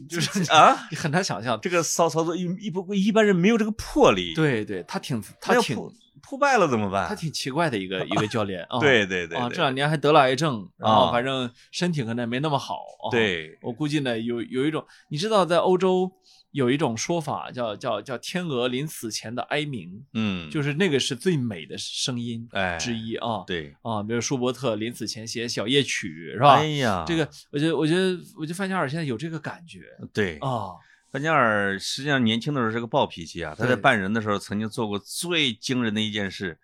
[0.06, 4.34] 就是啊，你很难想象这个骚操作一一不一般人没有这个魄力。
[4.34, 5.78] 对对，他挺他挺。
[6.22, 7.08] 扑败了怎么办？
[7.08, 12.76] 他挺奇怪的一个 一个教练啊，对对对啊，这两年还得了癌症，然后反正身体可能没那么好。
[13.10, 16.12] 对，我估计呢，有有一种，你知道，在欧洲
[16.52, 22.48] 有一种说法叫叫叫天鹅临死前的哀鸣，嗯，就是那个是最美的声音
[22.78, 23.44] 之一啊。
[23.46, 26.54] 对啊，比如舒伯特临死前写小夜曲是吧？
[26.56, 29.82] 哎呀，这个我觉得我觉得我觉得范加尔现在有这个感觉。
[30.12, 30.72] 对啊。
[31.12, 36.56] 范加尔实际上年轻的时候是个暴脾气啊，他在办人的时候曾经做过最惊人的一件事，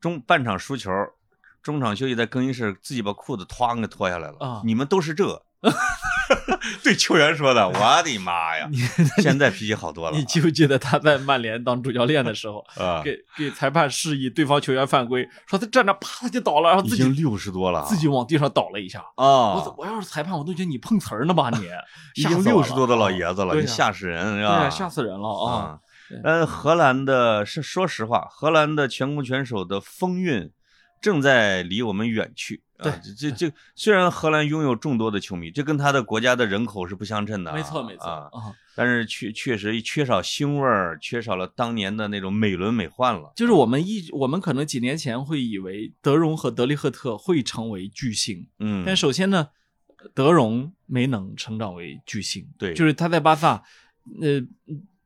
[0.00, 0.90] 中半场输球，
[1.62, 4.62] 中场休息在更衣室自己把裤子哐给脱下来了啊！
[4.64, 5.44] 你们都是这。
[6.82, 8.68] 对球员说的，我的妈呀！
[9.18, 10.16] 现在脾气好多了。
[10.18, 19.54] 你记不记得他在曼联当主教练的时候， 啊，给给裁判示意对方球员犯规，说他站着啪他就倒了，然后自己六十多了，自己往地上倒了一下啊！
[19.54, 21.58] 我我要是裁判，我都觉得你碰瓷儿呢吧你，
[22.14, 24.60] 已经六十多的老爷子了，你吓死人是吧？
[24.60, 25.78] 对，吓死人了啊！
[26.24, 30.50] 呃，荷兰的是说实话，荷兰的全攻全守的风韵
[31.00, 32.64] 正在离我们远去。
[32.82, 38.30] 对，这这虽然荷兰拥有众多的球迷，这跟他的国家的人口是不相称的，没错没错啊。
[38.74, 43.32] 但是确确实缺少腥味儿，缺少了当年的那种美轮美奂了。
[43.36, 49.48] 就是我们一我们可能几年前会以为德容和德利赫特会成为巨星，嗯，但首先呢，
[50.14, 53.62] 德容没能成长为巨星，对，就是他在巴萨，
[54.20, 54.40] 呃。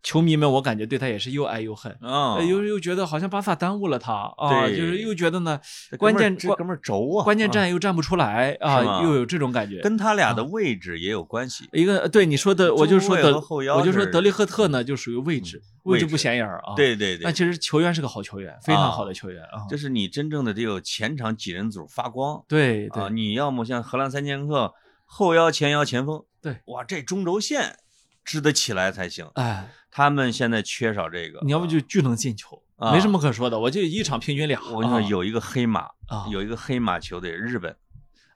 [0.04, 1.90] 球迷们，我感觉对他也是又爱又恨。
[2.02, 5.58] 啊，又又觉得好像巴萨耽误了他啊，就是又觉得呢，
[5.98, 11.68] 关键这哥们轴啊，关键站又站不出来啊，又有这种感觉，跟他俩的位置也有关系。
[11.72, 13.42] 一个对你说的，我就说德，
[13.74, 16.04] 我就说德利赫特呢，就属于位置，位置。
[16.04, 16.74] 不显眼啊。
[16.76, 19.64] 对对对，那其实球员是个好球员，非常好的球员啊。
[19.70, 24.74] 就是你真正的得有前场几人组发光，对对，你要么像荷兰三剑客
[25.06, 27.76] 后腰、前腰、前锋，对，哇，这中轴线
[28.22, 29.26] 支得起来才行。
[29.36, 29.70] 哎。
[29.96, 32.60] 他们现在缺少这个，你要不就巨能进球，
[32.92, 33.56] 没什么可说的。
[33.56, 34.60] 我就一场平均俩。
[34.72, 37.76] 我跟你说，有一个黑马啊，有一个黑马球队，日本。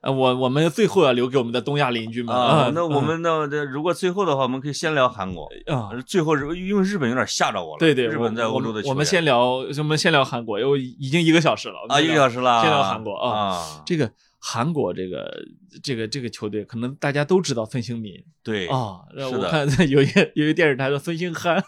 [0.00, 2.70] 呃，我我们最后要留给我们的东亚邻居们啊。
[2.72, 5.90] 那我们那如果最后的话，我们可以先聊韩国啊。
[6.06, 7.80] 最后因为日本有点吓着我了。
[7.80, 8.80] 对对，日本在欧洲的。
[8.88, 12.62] 我们先聊，我们先聊韩国，因为已经一个小时了啊，一个小时了。
[12.62, 14.08] 先聊韩国啊，这个。
[14.38, 15.44] 韩国这个
[15.82, 19.00] 这个这个球队，可能大家都知道孙兴民，对啊，
[19.32, 21.62] 我看 有一有一电视台说孙兴憨，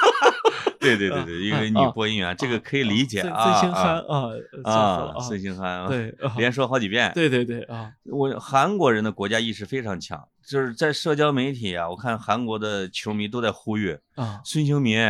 [0.78, 3.60] 对对对 对，一个女播音员，这个可以理解啊。
[3.60, 4.28] 孙兴憨啊
[4.64, 7.10] 啊，孙兴憨啊，对，连说好几遍。
[7.14, 15.00] 对对对啊，我韩国人的国家意识非常强，就是在社交媒体啊，我看韩国的球迷都在呼吁啊，孙兴民。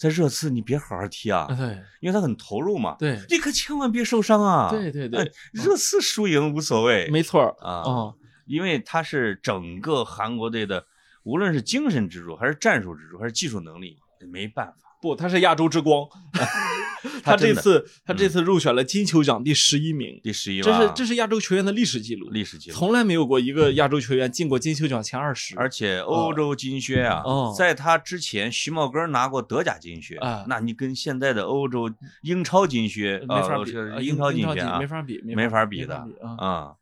[0.00, 1.46] 在热刺，你别好好踢啊！
[1.46, 2.96] 对，因为他很投入嘛。
[2.98, 4.70] 对，你可千万别受伤啊！
[4.70, 7.10] 对对对，热刺输赢无所谓。
[7.10, 8.14] 没错啊，哦，
[8.46, 10.86] 因为他是整个韩国队的，
[11.24, 13.98] 无论是精神支柱，还是战术支柱，还是技术能力，
[14.32, 14.89] 没办法。
[15.00, 16.06] 不，他是亚洲之光。
[17.22, 25.56] 他这次他这次入选了金球奖第十一名，第十一，这是这是亚洲球员的历史记录，历史记录，从来没有过一个亚洲球员进过金球奖前二十。
[25.56, 27.22] 而且欧洲金靴啊，
[27.56, 31.90] 在他之前，徐茂根拿过德甲金靴啊，那你跟现在的欧洲
[32.20, 33.72] 英超金靴没法比，
[34.04, 36.74] 英超金靴啊，没法比，没法比的啊。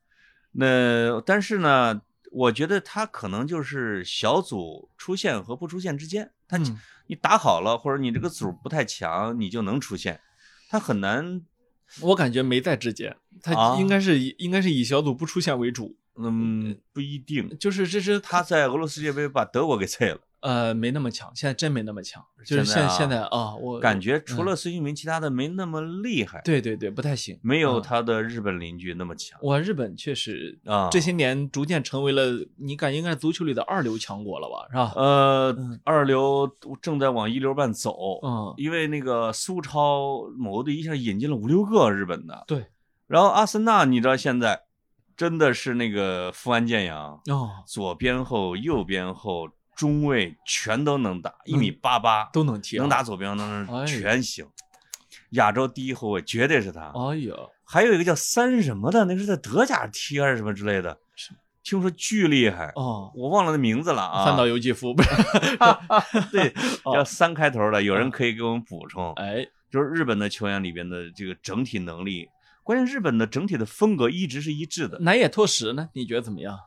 [0.53, 2.01] 那但是呢，
[2.33, 6.59] 我觉得他可能就是小组出现和不出现之间，他
[7.09, 10.21] 你打好了，或者你这个组不太强，你就能出现。
[10.69, 11.43] 他很难，
[12.01, 15.97] 我感觉没在之间，他应该是应该是以小组不出现为主。
[16.21, 20.21] 嗯，不一定，就是这是他在俄罗斯世界杯把德国给 菜了。
[20.41, 26.41] 呃，没那么强，现在真没那么强，就是现现在啊，我感觉除了孙兴民，其他的没那么厉害。
[26.45, 29.37] 对对对，不太行，没有他的日本邻居那么强。
[29.43, 34.93] 哇，日本确实啊，这些年逐渐成为了你感应该是足球里的二流强国了吧，是吧？
[34.95, 36.49] 呃，二流
[36.81, 38.21] 正在往一流半走。
[38.23, 42.45] 嗯，因为那个苏超某个队一下引进了五六个日本的。
[42.47, 42.67] 对，
[43.09, 44.63] 然后阿森纳，你知道现在
[45.17, 49.49] 真的是那个富安健洋哦，左边后，右边后。
[49.79, 54.45] 中卫全都能打，一米八八都能踢，能打左边，能全行。
[55.31, 56.93] 亚洲第一后卫绝对是他。
[56.97, 60.99] 哎呀，还有一个叫三什么的，那是在德甲踢还是什么之类的，
[61.63, 64.25] 听说巨厉害哦，我忘了那名字了啊。
[64.25, 65.11] 三岛由纪夫不是？
[66.33, 66.53] 对，
[66.93, 69.13] 叫三开头的，有人可以给我们补充。
[69.13, 72.27] 哎，就是日本的球员里边的这个整体能力，
[72.65, 74.99] 关键日本的整体的风格一直是一致的。
[74.99, 75.91] 南野拓实呢？
[75.93, 76.59] 你觉得怎么样？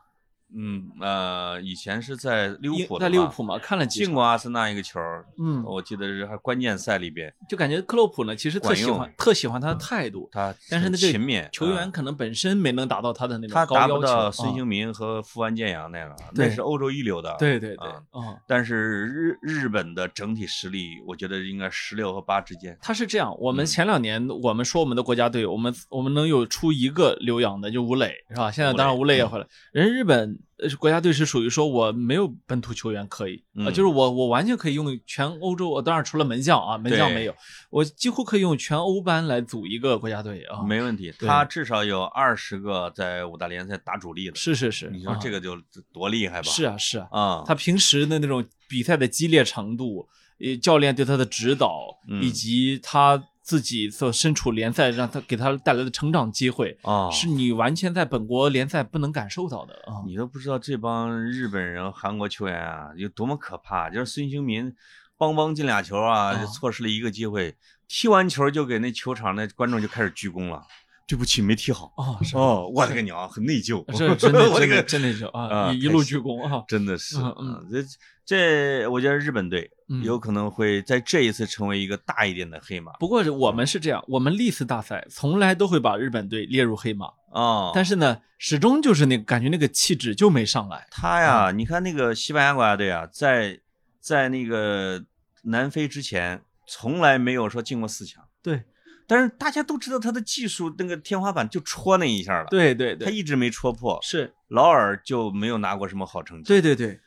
[0.54, 5.00] 嗯呃，以前是在利物浦，在利物浦嘛，看了进过阿森纳一个球
[5.38, 14.30] 嗯，我记得是还关键赛里边，就感觉克洛普呢，其实特喜欢特喜欢他的态度，他但是呢，勤勉，球员可能本身没能达到他的那种高要求。
[14.32, 22.76] 孙兴民和富安健洋那个，那是欧洲一流的，对对对，嗯，但是日日本的整体实力，我觉得应该十六和八之间。
[22.80, 28.50] 他是这样，我们前两年我们说我们的国家队，我们我们能有出一个留洋的，就吴磊是吧？
[28.50, 30.38] 现在当然吴磊也回来，人日本。
[30.58, 37.34] 呃，国家队是属于说我没有本土球员可以啊，就是我我完全可以用全欧洲，我当然除了门将啊，门将没有，
[37.70, 41.12] 我几乎可以用全欧班来组一个国家队啊，没问题。
[41.18, 45.56] 他至少有二十个在五大联赛打主力的，是是是，你说这个就
[45.92, 46.48] 多厉害吧？
[46.48, 53.22] 是啊是啊啊，他平时的那种比赛的激烈程度，呃，教练对他的指导以及他。
[53.42, 60.00] 自己所身处联赛，让他给他带来的成长机会啊，是你完全在本国联赛不能感受到的啊！
[60.06, 63.90] 你都不知道这帮日本人、韩国球员啊有多么可怕。
[63.90, 64.72] 就是孙兴民，
[65.18, 67.56] 邦邦进俩球啊，就错失了一个机会，
[67.88, 70.62] 踢完球就给那球场那观众就开始鞠躬了。
[71.08, 72.16] 对不起，没踢好哦。
[72.32, 75.70] 哦，我的个娘，很内疚， 真真的个真内疚啊！
[75.72, 77.18] 一路鞠躬啊，真的是。
[77.18, 77.84] 嗯，这
[78.24, 79.70] 这，我觉得日本队
[80.02, 82.92] 有可能会在这一次成为一个大一点的黑马。
[82.94, 87.70] 不过我们是这样，我们历次大赛从来都会把日本队列入黑马啊。
[87.74, 90.86] 但是呢，始终就是那个感觉，那个气质就没上来。
[90.90, 93.60] 他呀，你看那个西班牙国家队啊，在
[94.00, 95.04] 在那个
[95.42, 98.24] 南非之前，从来没有说进过四强。
[98.42, 98.62] 对。
[99.04, 106.44] 但是大家都知道他的技术那个天花板就戳那一下了，对对对，他一直没戳破，是劳尔就没有拿过什么好成绩。
[106.44, 106.98] 对对对，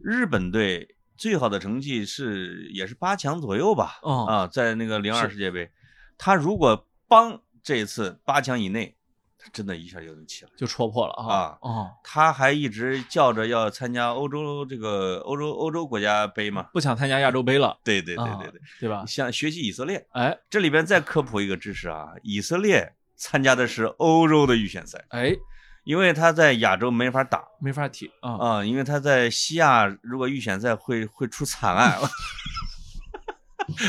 [0.00, 3.98] 日本队最好的成绩是也是八强左右吧？
[4.02, 5.70] 啊，在那个零二世界杯，
[6.18, 8.96] 他如果帮这一次八强以内。
[9.36, 11.58] 他真的一下就能起来，就戳破了啊！
[11.60, 17.78] 哦，他还一直叫着要参加欧洲这个欧洲欧洲国家杯嘛，不想参加亚洲杯了。
[17.84, 19.04] 对对对对对，对吧？
[19.06, 20.06] 想学习以色列。
[20.12, 25.04] 哎，这里边再科普一个知识啊，以色列参加的是欧洲的预选赛。
[25.10, 25.36] 哎，
[25.84, 31.98] 因为他在亚洲没法打，没法踢啊啊，因为他在西亚如果预选赛会会出惨案。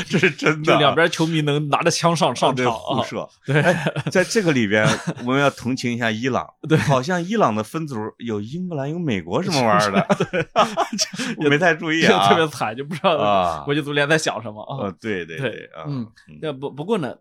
[0.08, 3.28] 这是真的，就两边球迷能拿着枪上上场互射。
[3.44, 3.62] 对，
[4.10, 4.88] 在这个里边，
[5.18, 6.48] 我们要同情一下伊朗。
[6.66, 10.06] 对，好像伊朗的分组有英格兰，有美国什么玩意儿的。
[11.36, 14.90] 我没太注意啊，特别惨，就不知道国际足联在想什么啊。
[14.98, 17.14] 对对对，嗯，那不不过呢，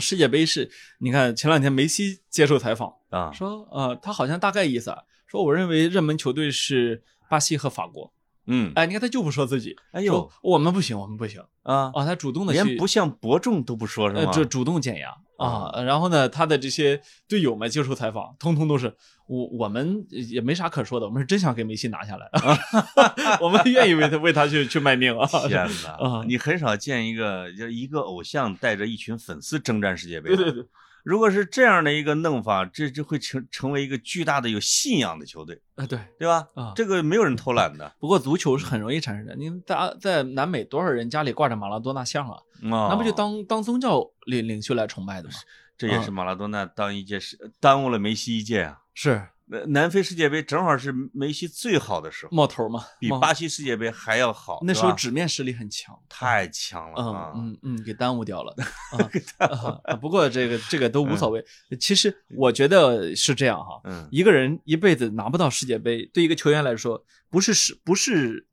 [0.00, 8.12] 世界杯是，你看前两天梅西接受采访啊，说呃，他好像大概意思啊说，我认为热门球队是巴西和法国。
[8.48, 12.04] 嗯，哎，你看他就不说自己，哎呦，我们不行，我们不行啊啊！
[12.04, 14.30] 他主动的连不像伯仲都不说，是吗？
[14.32, 15.72] 这主动减压啊！
[15.82, 18.94] 然后呢，他的这些队友们接受采访，通通都是
[19.26, 25.26] 我我们也没啥可说的，我们是真想给梅西拿下来， 啊 我们愿意为他为他去去卖命啊！
[25.48, 30.64] 天哪， 你很少见一个就一个偶像带着一群粉丝征战世界杯，对对对。
[31.06, 36.48] 如果是这样的一个弄法，这就会成成为一个巨大的有信仰的球队啊，对对吧？
[36.54, 37.94] 啊，这个没有人偷懒的。
[38.00, 42.36] 不过足球是很容易产生的，你大在南美多少人家里挂着马拉多纳像啊？
[42.60, 45.34] 那不就当当宗教领领袖来崇拜的吗？
[45.78, 48.80] 这也是马拉多纳当一届是耽误了梅西一届啊。
[48.92, 49.28] 是。
[49.68, 54.58] 南非世界杯正好是梅西最好的时候，冒头嘛，比巴西世界杯还要好。
[54.62, 57.32] 那时候纸面实力很强，太强了啊！
[57.36, 58.54] 嗯嗯，给耽误掉了。
[59.84, 61.44] 啊，不过这个这个都无所谓。
[61.78, 63.80] 其实我觉得是这样哈，
[64.10, 68.46] 一个人一辈子拿不到世界杯，对一个球员来说，不是是不是。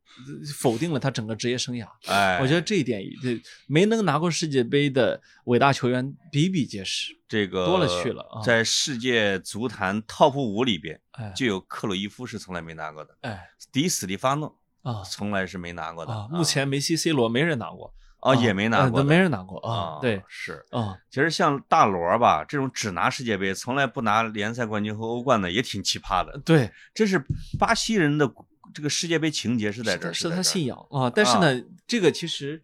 [0.59, 1.88] 否定了他整个职业生涯。
[2.07, 7.14] 哎，我觉得这一点，这没能拿过世界杯的伟大球员比比皆是。
[7.28, 11.01] 这个多了去了，在世界足坛 top 五里边，
[11.36, 13.17] 就有克鲁伊夫是从来没拿过的。
[13.21, 16.28] 哎，迪斯蒂发诺啊，从来是没拿过的。
[16.29, 17.93] 目前梅西、C 罗没人拿过。
[18.20, 20.00] 啊，也没拿过，没人拿过啊。
[20.00, 20.96] 对，是啊。
[21.09, 26.39] 其实像大罗吧，这种只拿世界杯，从来不拿联赛冠军和欧冠的，也挺奇葩的。
[26.46, 27.21] 对，这是
[27.59, 28.32] 巴西人的。
[28.74, 31.09] 这个世界杯情节是在这儿，是他信仰啊。
[31.09, 32.62] 但是呢，这个其实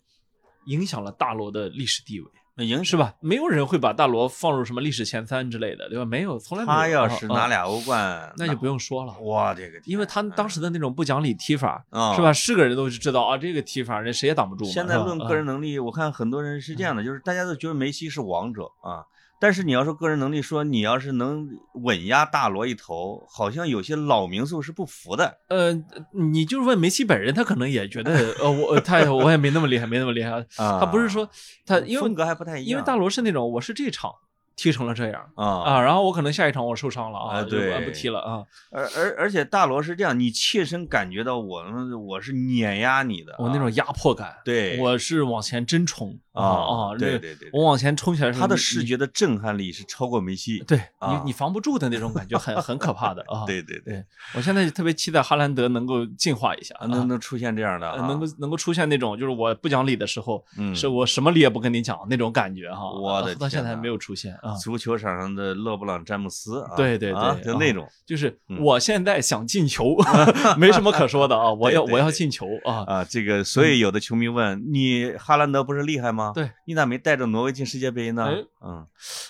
[0.66, 3.16] 影响了大罗的历史地位，影是吧？
[3.22, 6.04] 没有人会把大罗放入什么历史前三之类的，对吧？
[6.04, 6.78] 没有，从来没有。
[6.78, 9.18] 他要是拿俩欧冠，那就不用说了。
[9.20, 12.34] 哇，这个，因为他当时的那种不讲理踢法，是吧？
[12.34, 14.66] 是个人都知道啊，这个踢法人谁也挡不住。
[14.66, 19.06] 现在论个人能力，我看很多人是这样的，就是大家都觉得梅西是王者啊。
[19.40, 25.38] 但是你要说个人能力，说你要是能稳压大罗一头，好像有些老名宿是不服的。
[25.48, 25.74] 呃，
[26.14, 28.12] 你就是问梅西本人，他可能也觉得，
[28.42, 30.46] 呃，我他我也没那么厉害，没那么厉害。
[30.58, 31.30] 他不是说
[31.66, 34.12] 他因为风格还不太一样，因为大罗是那种我是这场。
[34.60, 35.82] 踢成了这样啊啊！
[35.82, 38.44] 然后我可能下一场我受伤了啊，对，不踢了啊。
[38.70, 41.64] 而而而且大罗是这样，你切身感觉到我
[42.06, 46.98] 我是碾压你的，我那种压迫感，对，我是往前真冲啊啊！
[47.00, 50.78] 对对对，我往前冲起来，他的视觉的震撼力是超过梅西，对
[51.08, 53.46] 你你防不住的那种感觉，很很可怕的啊！
[53.48, 54.04] 对对对，
[54.36, 60.44] 我现在特别期待哈兰德能够进化一下，能能出现这样的，能够能够出现那种就是我不讲理的时候，
[60.76, 62.92] 是我什么理也不跟你讲那种感觉哈。
[62.92, 65.30] 我的到现在还没有出现啊，足球场上。
[65.40, 69.96] 的勒布朗詹姆斯啊，对对对，就那种，就是我现在想进球，
[70.58, 73.06] 没什么可说的啊，我要我要进球啊啊！
[73.06, 76.32] 这个，所以有的球迷问你，哈兰德不是厉害吗？
[76.34, 78.28] 对，你咋没带着挪威进世界杯呢？
[78.66, 78.86] 嗯，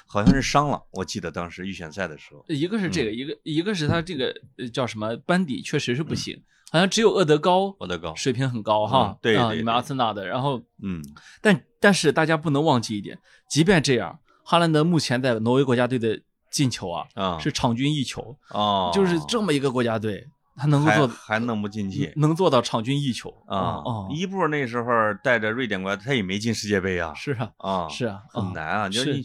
[0.07, 4.33] 好像是伤了，我记得当时预选赛的时候，一个是这个，一个一个是他这个
[4.73, 6.41] 叫什么班底确实是不行，
[6.71, 11.03] 好像只有厄德高，厄德高水平很高哈，对啊，你们阿森纳的，然后嗯，
[11.41, 13.19] 但但是大家不能忘记一点，
[13.49, 14.17] 即便这样。
[14.49, 16.19] 哈兰德目前在挪威国家队的
[16.49, 17.37] 进球啊，啊。
[17.37, 23.77] 是场均一球哦，就是这么一个国家队，他能够做还弄不进去，能做到场均一球啊。
[23.85, 24.89] 哦，伊布那时候
[25.23, 29.23] 带着瑞典国家，他也没进世界杯啊，是啊啊是啊，很难啊，就是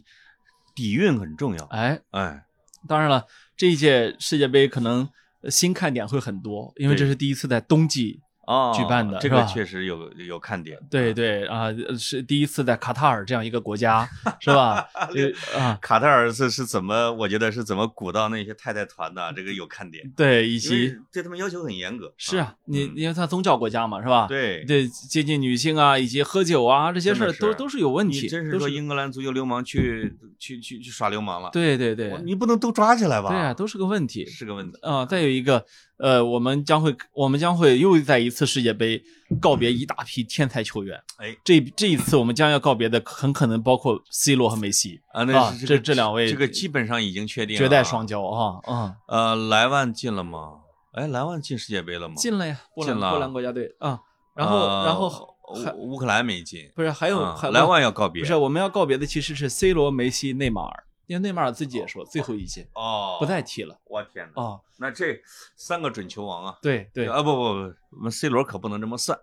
[0.74, 2.44] 底蕴很重要，哎哎，
[2.86, 3.24] 当然了，
[3.56, 5.08] 这一届世界杯可能
[5.48, 8.20] 新看点会很多，因为这是第一次在冬季。
[8.46, 11.66] 哦，举办的这个确实有有看点，对对啊，
[11.98, 14.08] 是第一次在卡塔尔这样一个国家，
[14.40, 14.86] 是吧？
[15.56, 17.12] 啊，卡塔尔是是怎么？
[17.12, 19.32] 我觉得是怎么鼓捣那些太太团的？
[19.34, 22.12] 这个有看点，对，以及对他们要求很严格。
[22.16, 24.26] 是啊，你因为他宗教国家嘛，是吧？
[24.26, 28.28] 对对，接近女性啊，以及喝酒啊这些事儿都都是有问题。
[28.28, 31.50] 真是说英格兰足球流氓去去去去耍流氓了？
[31.52, 33.28] 对对对，你不能都抓起来吧？
[33.28, 35.06] 对啊，都是个问题，是个问题啊。
[35.06, 35.64] 再有一个。
[35.98, 39.02] 呃，我们将会，我们将会又在一次世界杯
[39.40, 41.00] 告别一大批天才球员。
[41.18, 48.96] 哎，这这一次我们将要告别的很可能包括 C 罗和梅西啊，那是这这两位，这个基本上已经确定绝代双骄啊啊。
[49.06, 50.60] 呃，莱万进了吗？
[50.94, 52.14] 哎，莱万进世界杯了吗？
[52.16, 54.00] 进了呀，进了波兰国家队啊。
[54.34, 55.36] 然后，然后
[55.76, 57.20] 乌克兰没进，不是还有
[57.52, 58.20] 莱万要告别？
[58.20, 60.84] 不是，我们要告别的其实是 C 罗、梅西、内马尔。
[61.06, 63.78] 因为内马尔自己也说，最后一届哦，不再踢了。
[63.84, 64.42] 我天哪！
[64.42, 65.20] 哦，那这
[65.56, 69.18] 三个准球王啊，对对啊，不不不，我们 C 罗可不能这么算，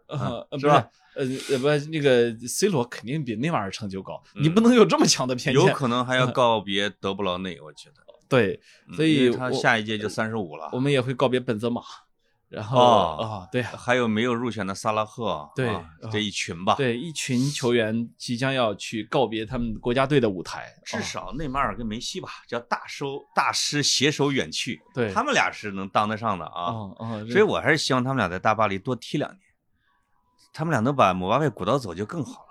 [0.60, 0.90] 是吧？
[1.16, 5.66] 呃呃不，那个 C 罗肯定比内马尔成就高，你不能有这么强的偏见。
[5.66, 7.96] 有可能还要 告别德布劳内，我觉得。
[8.30, 8.62] 对，
[8.96, 10.70] 所以他下一届就三十五了。
[10.72, 11.82] 我们也会告别本泽马。
[12.52, 15.50] 然后啊，对，还有没有入选的萨拉赫？
[15.56, 15.74] 对，
[16.12, 16.76] 这一群吧。
[16.76, 20.68] 对，一群球员即将要去告别他们国家队的舞台。
[20.84, 24.82] 至少内马尔跟梅西吧，叫大收大师携手远去。
[24.94, 26.72] 对，他们俩是能当得上的啊。
[26.74, 29.40] 哦哦，所以我还是希望他们俩在大巴黎多踢两年，
[30.52, 32.51] 他们俩能把姆巴佩鼓捣走就更好了。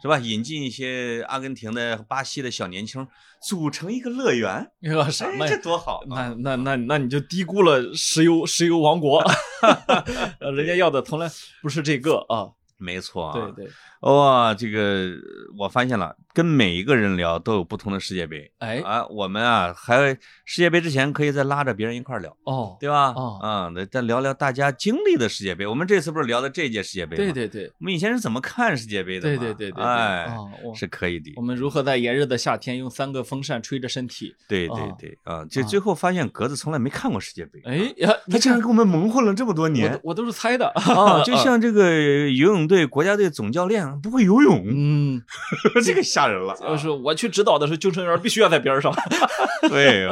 [0.00, 0.18] 是吧？
[0.18, 3.06] 引进一些阿根廷的、巴西的小年轻，
[3.42, 5.46] 组成一个乐园，你说什么？
[5.46, 6.02] 这多好！
[6.08, 9.22] 那那那那你就低估了石油石油王国，
[10.54, 11.30] 人家要的从来
[11.62, 12.50] 不是这个啊。
[12.82, 13.72] 没错，对对。
[14.00, 15.10] 哇，这个
[15.58, 18.50] 我发现了，跟每一个人聊都有不同的世界杯。
[18.58, 20.16] 哎啊，我们啊，还
[20.46, 23.12] 世界杯之前可以再拉着别人一块聊哦，对吧？
[23.14, 25.66] 哦，啊，再聊聊大家经历的世界杯。
[25.66, 27.22] 我们这次不是聊的这届世界杯吗？
[27.22, 29.22] 对对对，我们以前是怎么看世界杯的？
[29.22, 30.34] 对对对对，哎，
[30.74, 31.34] 是可以的。
[31.36, 34.34] 我们如何在炎热的夏天用三个风扇吹着身体？
[34.48, 37.60] 对对对，啊，就最后发现格子从来没看过世界杯。
[37.66, 44.64] 哎呀，他竟然给我们蒙混了这么多年，我都是猜的啊， 就像这个游泳队国家队总教练不会游泳。
[44.66, 45.22] 嗯，
[45.84, 46.54] 这个吓人了。
[46.60, 48.92] 就是我去指导的时候，救生员必须要在边上。
[49.68, 50.06] 对，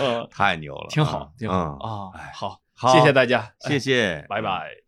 [0.00, 2.10] 嗯，太牛了，挺好，挺好啊。
[2.34, 4.81] 好，好，谢谢大家，谢谢，拜拜。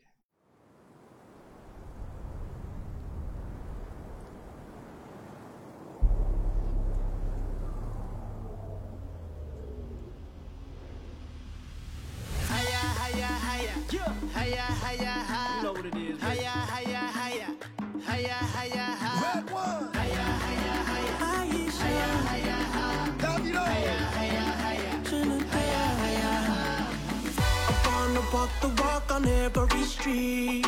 [28.44, 30.66] Walk the walk on every street.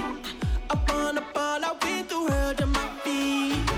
[0.70, 3.68] Up on a ball, I went the world on my feet.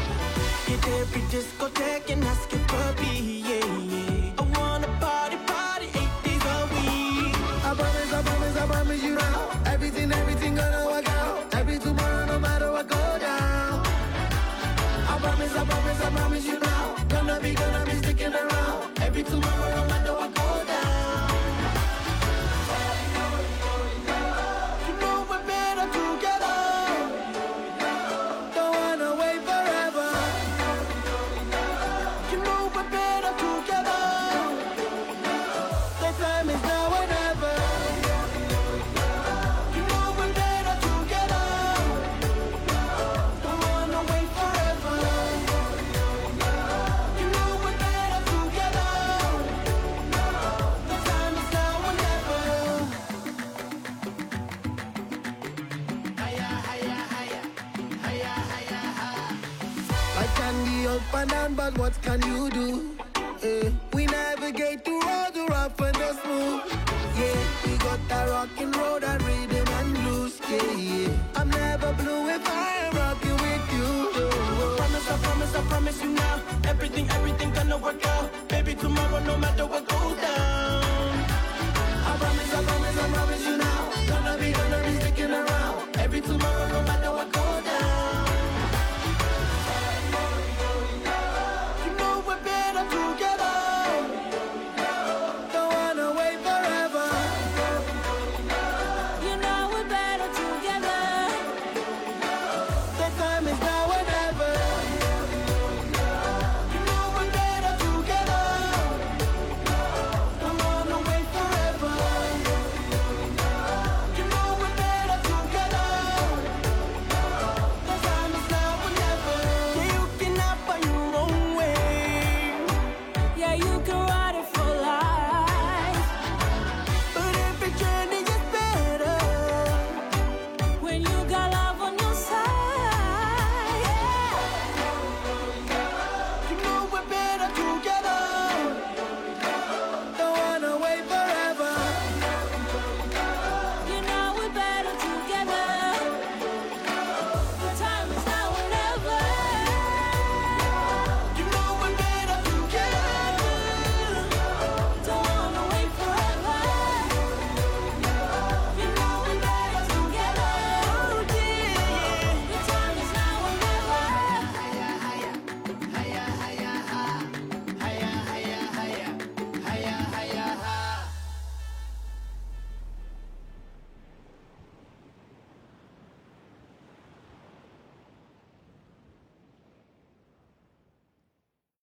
[0.69, 4.41] Hit every discotheque and ask your puppy, yeah, yeah.
[4.41, 7.35] I wanna party, party eight days a week.
[7.69, 9.63] I promise, I promise, I promise you now.
[9.67, 11.55] Everything, everything gonna work out.
[11.55, 13.85] Every tomorrow, no matter what go down.
[15.13, 16.95] I promise, I promise, I promise you now.
[17.09, 17.88] Gonna be, gonna be